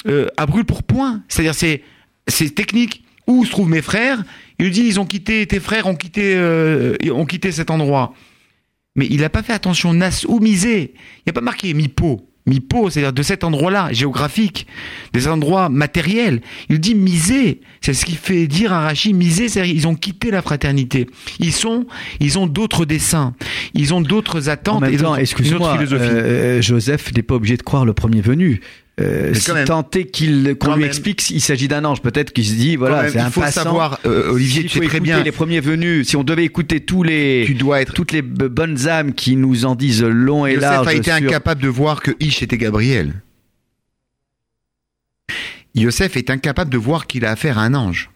[0.07, 1.23] euh, à brûle pour point.
[1.29, 1.83] C'est-à-dire, c'est,
[2.29, 3.05] c'est technique.
[3.29, 4.23] Où se trouvent mes frères?
[4.59, 8.15] Il lui dit, ils ont quitté, tes frères ont quitté, euh, ont quitté cet endroit.
[8.97, 10.95] Mais il n'a pas fait attention, nas ou misé.
[11.19, 12.29] Il n'a pas marqué mipo.
[12.47, 14.67] Mipo, c'est-à-dire de cet endroit-là, géographique,
[15.13, 16.41] des endroits matériels.
[16.69, 17.61] Il dit misé.
[17.81, 21.07] C'est ce qui fait dire à Rachid, misé, c'est-à-dire ils ont quitté la fraternité.
[21.39, 21.87] Ils sont,
[22.19, 23.35] ils ont d'autres dessins.
[23.75, 26.05] Ils ont d'autres attentes et d'autres philosophies.
[26.05, 28.61] Euh, Joseph n'est pas obligé de croire le premier venu.
[29.01, 32.77] Euh, si tenté qu'il qu'on lui explique il s'agit d'un ange, peut-être qu'il se dit
[32.77, 35.23] voilà c'est un faut savoir, euh, Olivier, tu sais très bien.
[35.23, 38.89] Les premiers venus, si on devait écouter tous les, tu dois être toutes les bonnes
[38.89, 40.87] âmes qui nous en disent long et large.
[40.87, 43.15] Yosef a été incapable de voir que Ish était Gabriel.
[45.75, 48.11] Yosef est incapable de voir qu'il a affaire à un ange.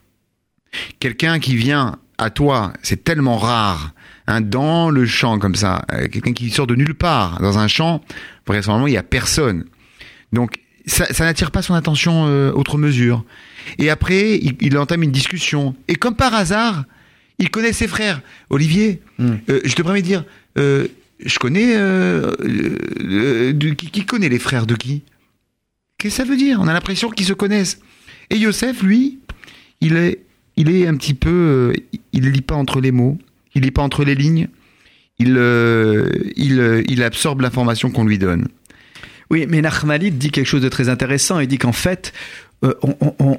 [0.99, 3.95] Quelqu'un qui vient à toi, c'est tellement rare,
[4.27, 7.67] hein, dans le champ comme ça, euh, quelqu'un qui sort de nulle part dans un
[7.67, 8.01] champ,
[8.45, 9.65] vraisemblablement il y a personne.
[10.33, 13.23] Donc ça, n'attire pas son attention euh, autre mesure.
[13.77, 15.75] Et après, il, entame une discussion.
[15.87, 16.85] Et comme par hasard,
[17.39, 18.21] il connaît ses frères.
[18.49, 19.35] Olivier, hmm.
[19.49, 20.23] euh, je te permets de dire,
[20.57, 20.87] euh,
[21.23, 21.75] je connais...
[23.75, 25.03] qui, qui, connaît les frères de qui?
[25.97, 26.59] Qu'est-ce que ça veut dire?
[26.61, 27.79] On a l'impression qu'ils se connaissent.
[28.29, 29.19] Et Yosef, lui,
[29.81, 30.19] il est,
[30.55, 31.73] il est un petit peu...
[32.13, 33.17] il ne lit pas entre les mots,
[33.55, 34.47] il lit pas entre les lignes,
[35.19, 35.37] il,
[36.35, 38.47] il, il absorbe l'information qu'on lui donne.
[39.29, 41.39] Oui, mais Nachmanide dit quelque chose de très intéressant.
[41.39, 42.13] Il dit qu'en fait,
[42.65, 42.73] euh,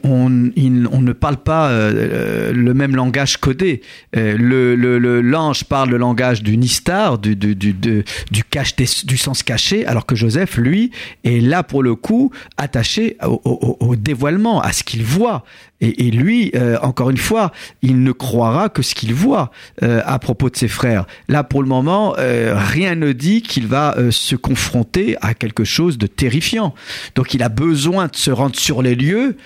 [0.05, 3.83] on, ne parle pas euh, le même langage codé.
[4.17, 10.07] Euh, le, l'ange parle le langage du nistar, du, du, du, du, sens caché, alors
[10.07, 10.93] que Joseph, lui,
[11.25, 15.45] est là pour le coup attaché au dévoilement, à ce qu'il voit.
[15.81, 16.53] Et, et lui,
[16.83, 17.53] encore une fois,
[17.83, 19.51] il ne croira que ce qu'il voit
[19.81, 21.07] à propos de ses frères.
[21.29, 26.07] Là, pour le moment, rien ne dit qu'il va se confronter à quelque chose de
[26.07, 26.75] terrifiant.
[27.15, 29.37] Donc, il a besoin de se rendre sur les lieux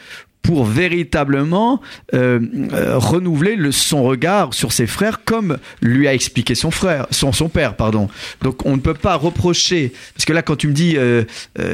[0.42, 1.80] pour véritablement
[2.14, 2.40] euh,
[2.72, 7.32] euh, renouveler le, son regard sur ses frères comme lui a expliqué son frère, son,
[7.32, 8.08] son père, pardon.
[8.42, 11.24] Donc on ne peut pas reprocher, parce que là quand tu me dis euh,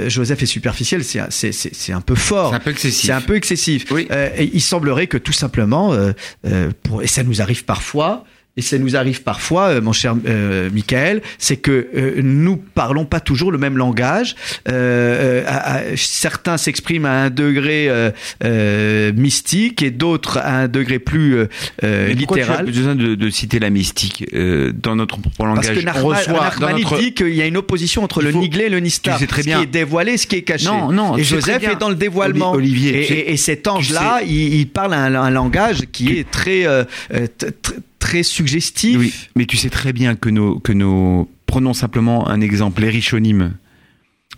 [0.07, 2.51] Joseph est superficiel, c'est, c'est, c'est, un peu fort.
[2.51, 3.07] C'est un peu excessif.
[3.07, 3.87] C'est un peu excessif.
[3.91, 4.07] Oui.
[4.37, 5.97] et il semblerait que tout simplement,
[6.83, 8.25] pour, et ça nous arrive parfois,
[8.59, 13.05] et ça nous arrive parfois, euh, mon cher euh, Michael, c'est que euh, nous parlons
[13.05, 14.35] pas toujours le même langage.
[14.69, 17.89] Euh, certains s'expriment à un degré
[19.15, 21.47] mystique et d'autres à un degré plus
[21.83, 22.65] littéral.
[22.65, 24.27] Tu as besoin de, de, citer la mystique
[24.83, 25.67] dans notre propre langage?
[25.67, 29.21] Parce que Narmani dit qu'il y a une opposition entre le niglé et le nistar.
[29.29, 29.59] Très bien.
[29.59, 30.67] Ce qui est dévoilé, ce qui est caché.
[30.67, 31.17] Non, non.
[31.17, 32.53] Et Joseph est dans le dévoilement.
[32.53, 33.03] Olivier.
[33.03, 36.65] Et, et, et cet ange-là, il, il, parle un, un langage qui est très,
[37.63, 37.77] très
[38.09, 38.99] très suggestif.
[38.99, 42.89] Oui, mais tu sais très bien que nos, que nos, prenons simplement un exemple, les
[42.89, 43.53] Rishonim,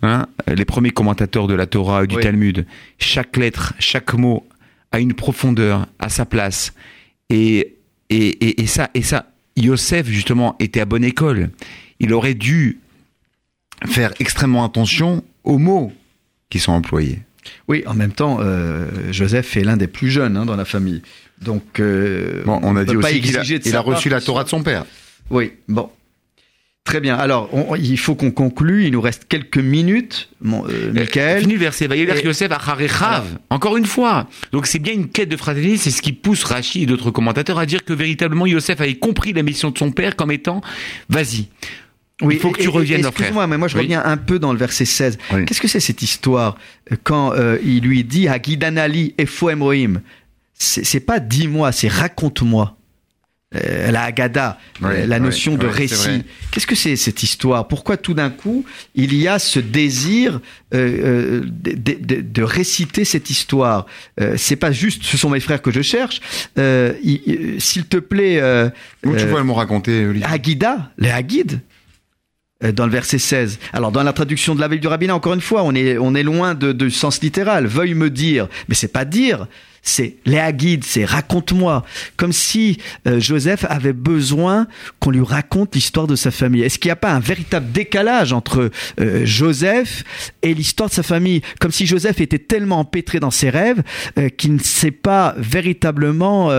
[0.01, 2.65] hein, les premiers commentateurs de la Torah et du Talmud,
[2.99, 4.45] chaque lettre, chaque mot
[4.91, 6.73] a une profondeur, à sa place,
[7.29, 7.75] et,
[8.09, 11.49] et, et, ça, et ça, Yosef, justement, était à bonne école.
[12.01, 12.79] Il aurait dû
[13.85, 15.93] faire extrêmement attention aux mots
[16.49, 17.19] qui sont employés.
[17.69, 21.01] Oui, en même temps, euh, Joseph est l'un des plus jeunes hein, dans la famille.
[21.41, 24.49] Donc, euh, bon, on a dit aussi qu'il a, il a reçu la Torah de
[24.49, 24.85] son père.
[25.29, 25.89] Oui, bon.
[26.83, 27.15] Très bien.
[27.15, 28.85] Alors, il faut qu'on conclue.
[28.85, 31.41] Il nous reste quelques minutes, mon, euh, Michael.
[31.41, 31.87] Fini le verset.
[32.23, 32.51] Yosef
[33.51, 34.27] Encore une fois.
[34.51, 35.77] Donc, c'est bien une quête de fraternité.
[35.77, 39.31] C'est ce qui pousse Rachid et d'autres commentateurs à dire que véritablement Yosef avait compris
[39.31, 40.61] la mission de son père comme étant,
[41.07, 41.49] vas-y.
[42.21, 44.59] Oui, il faut que tu reviennes, Excuse-moi, mais moi je reviens un peu dans le
[44.59, 45.17] verset 16.
[45.47, 46.55] Qu'est-ce que c'est cette histoire
[46.91, 50.01] euh, quand euh, il lui dit à Gidanali et Foemroim
[50.61, 52.77] C'est pas dis-moi, c'est raconte-moi.
[53.53, 56.23] Euh, la Haggadah, euh, la notion de récit.
[56.51, 57.67] Qu'est-ce que c'est cette histoire?
[57.67, 58.63] Pourquoi tout d'un coup
[58.95, 60.39] il y a ce désir
[60.73, 63.87] euh, de, de, réciter cette histoire?
[64.37, 66.21] C'est pas juste ce sont mes frères que je cherche.
[66.55, 68.41] S'il te plaît,
[69.03, 70.27] où tu vois le mot raconter Olivier?
[70.97, 71.59] Les Hagid
[72.73, 73.59] dans le verset 16.
[73.73, 76.15] Alors dans la traduction de la veille du rabbinat, encore une fois, on est on
[76.15, 77.65] est loin de, de sens littéral.
[77.65, 79.47] Veuille me dire, mais c'est pas dire,
[79.83, 81.83] c'est Léa Guide, c'est raconte-moi,
[82.15, 82.77] comme si
[83.07, 84.67] euh, Joseph avait besoin
[84.99, 86.61] qu'on lui raconte l'histoire de sa famille.
[86.61, 88.69] Est-ce qu'il n'y a pas un véritable décalage entre
[88.99, 90.03] euh, Joseph
[90.43, 93.81] et l'histoire de sa famille, comme si Joseph était tellement empêtré dans ses rêves
[94.19, 96.51] euh, qu'il ne s'est pas véritablement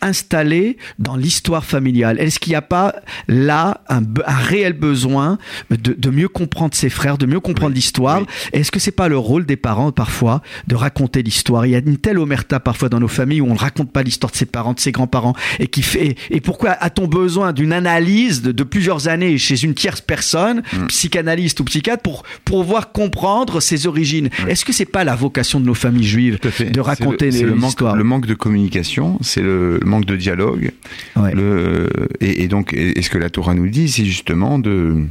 [0.00, 2.18] installé dans l'histoire familiale.
[2.18, 2.94] Est-ce qu'il n'y a pas
[3.28, 5.38] là un, réel besoin
[5.70, 8.22] de, mieux comprendre ses frères, de mieux comprendre l'histoire?
[8.52, 11.66] Est-ce que c'est pas le rôle des parents parfois de raconter l'histoire?
[11.66, 14.02] Il y a une telle omerta parfois dans nos familles où on ne raconte pas
[14.02, 16.16] l'histoire de ses parents, de ses grands-parents, et qui fait.
[16.30, 20.86] Et pourquoi a-t-on besoin d'une analyse de, plusieurs années chez une tierce personne, mm.
[20.88, 24.28] psychanalyste ou psychiatre, pour pouvoir comprendre ses origines?
[24.48, 27.96] Est-ce que c'est pas la vocation de nos familles juives de raconter l'histoire?
[27.96, 30.72] le, manque de communication, c'est le, manque de dialogue.
[31.16, 31.88] Le,
[32.20, 35.04] et, donc, et, ce que la Torah nous dit, c'est justement de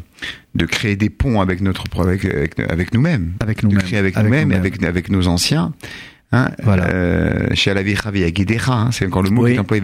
[0.54, 2.26] de créer des ponts avec notre avec
[2.60, 5.74] avec, nous-mêmes, avec nous-mêmes, avec nous-mêmes, avec, avec nos anciens.
[6.34, 6.86] Hein, voilà.
[6.86, 9.52] Euh, chez hein, c'est encore le mot oui.
[9.52, 9.82] qui est employé,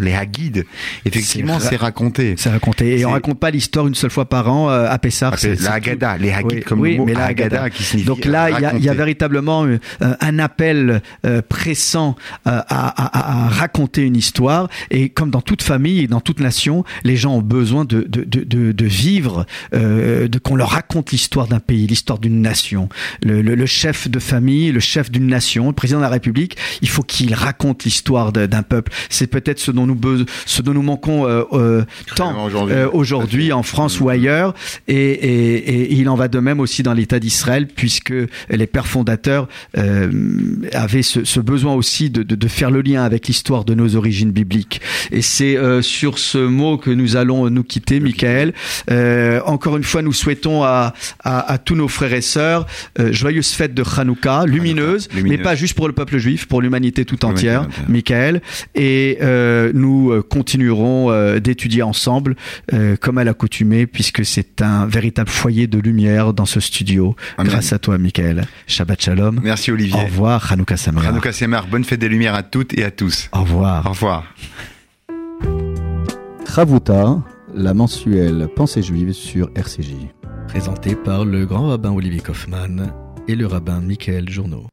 [0.00, 0.64] les Hagid.
[1.04, 2.34] Effectivement, c'est raconté.
[2.38, 3.00] C'est raconté.
[3.00, 5.32] Et on raconte pas l'histoire une seule fois par an euh, à Pessah.
[5.32, 8.50] Ah, la Haggadah, les Hagid comme le mot mais la Haggadah qui signifie Donc là,
[8.50, 14.02] il y a, y a, véritablement euh, un appel euh, pressant à, à, à, raconter
[14.02, 14.68] une histoire.
[14.90, 18.22] Et comme dans toute famille et dans toute nation, les gens ont besoin de, de,
[18.22, 22.88] de, de, vivre, de qu'on leur raconte l'histoire d'un pays, l'histoire d'une nation.
[23.22, 26.56] Le, le, le chef de famille le chef d'une nation, le président de la République,
[26.82, 28.92] il faut qu'il raconte l'histoire d'un peuple.
[29.08, 29.98] C'est peut-être ce dont nous
[30.46, 31.84] ce dont nous manquons euh, euh,
[32.16, 32.48] tant
[32.92, 34.54] aujourd'hui euh, en France ou ailleurs,
[34.88, 38.14] et, et, et, il en va de même aussi dans l'État d'Israël, puisque
[38.50, 39.48] les pères fondateurs
[40.72, 43.96] avaient ce, ce, besoin aussi de, de, de, faire le lien avec l'histoire de nos
[43.96, 44.80] origines bibliques.
[45.10, 48.52] Et c'est sur ce mot que nous allons nous quitter, Michael.
[49.46, 52.66] encore une fois, nous souhaitons à, à, à tous nos frères et sœurs
[52.98, 57.24] joyeuses fêtes de Hanouka lumineuse, mais pas juste pour le peuple juif, pour l'humanité tout
[57.24, 58.40] entière, Michael.
[58.74, 62.36] Et euh, nous euh, continuerons euh, d'étudier ensemble,
[63.00, 67.14] comme à l'accoutumée, puisque c'est un véritable foyer de lumière dans ce studio.
[67.38, 68.46] Grâce à toi, Michael.
[68.66, 69.40] Shabbat Shalom.
[69.42, 70.00] Merci, Olivier.
[70.00, 71.06] Au revoir, Hanouka Samar.
[71.06, 73.28] Hanouka Samar, bonne fête des lumières à toutes et à tous.
[73.32, 73.86] Au revoir.
[73.86, 74.24] Au revoir.
[76.46, 77.20] Ravuta,
[77.54, 79.94] la mensuelle Pensée juive sur RCJ.
[80.48, 82.92] Présenté par le grand rabbin Olivier Kaufmann
[83.28, 84.66] et le rabbin Michael Journeau.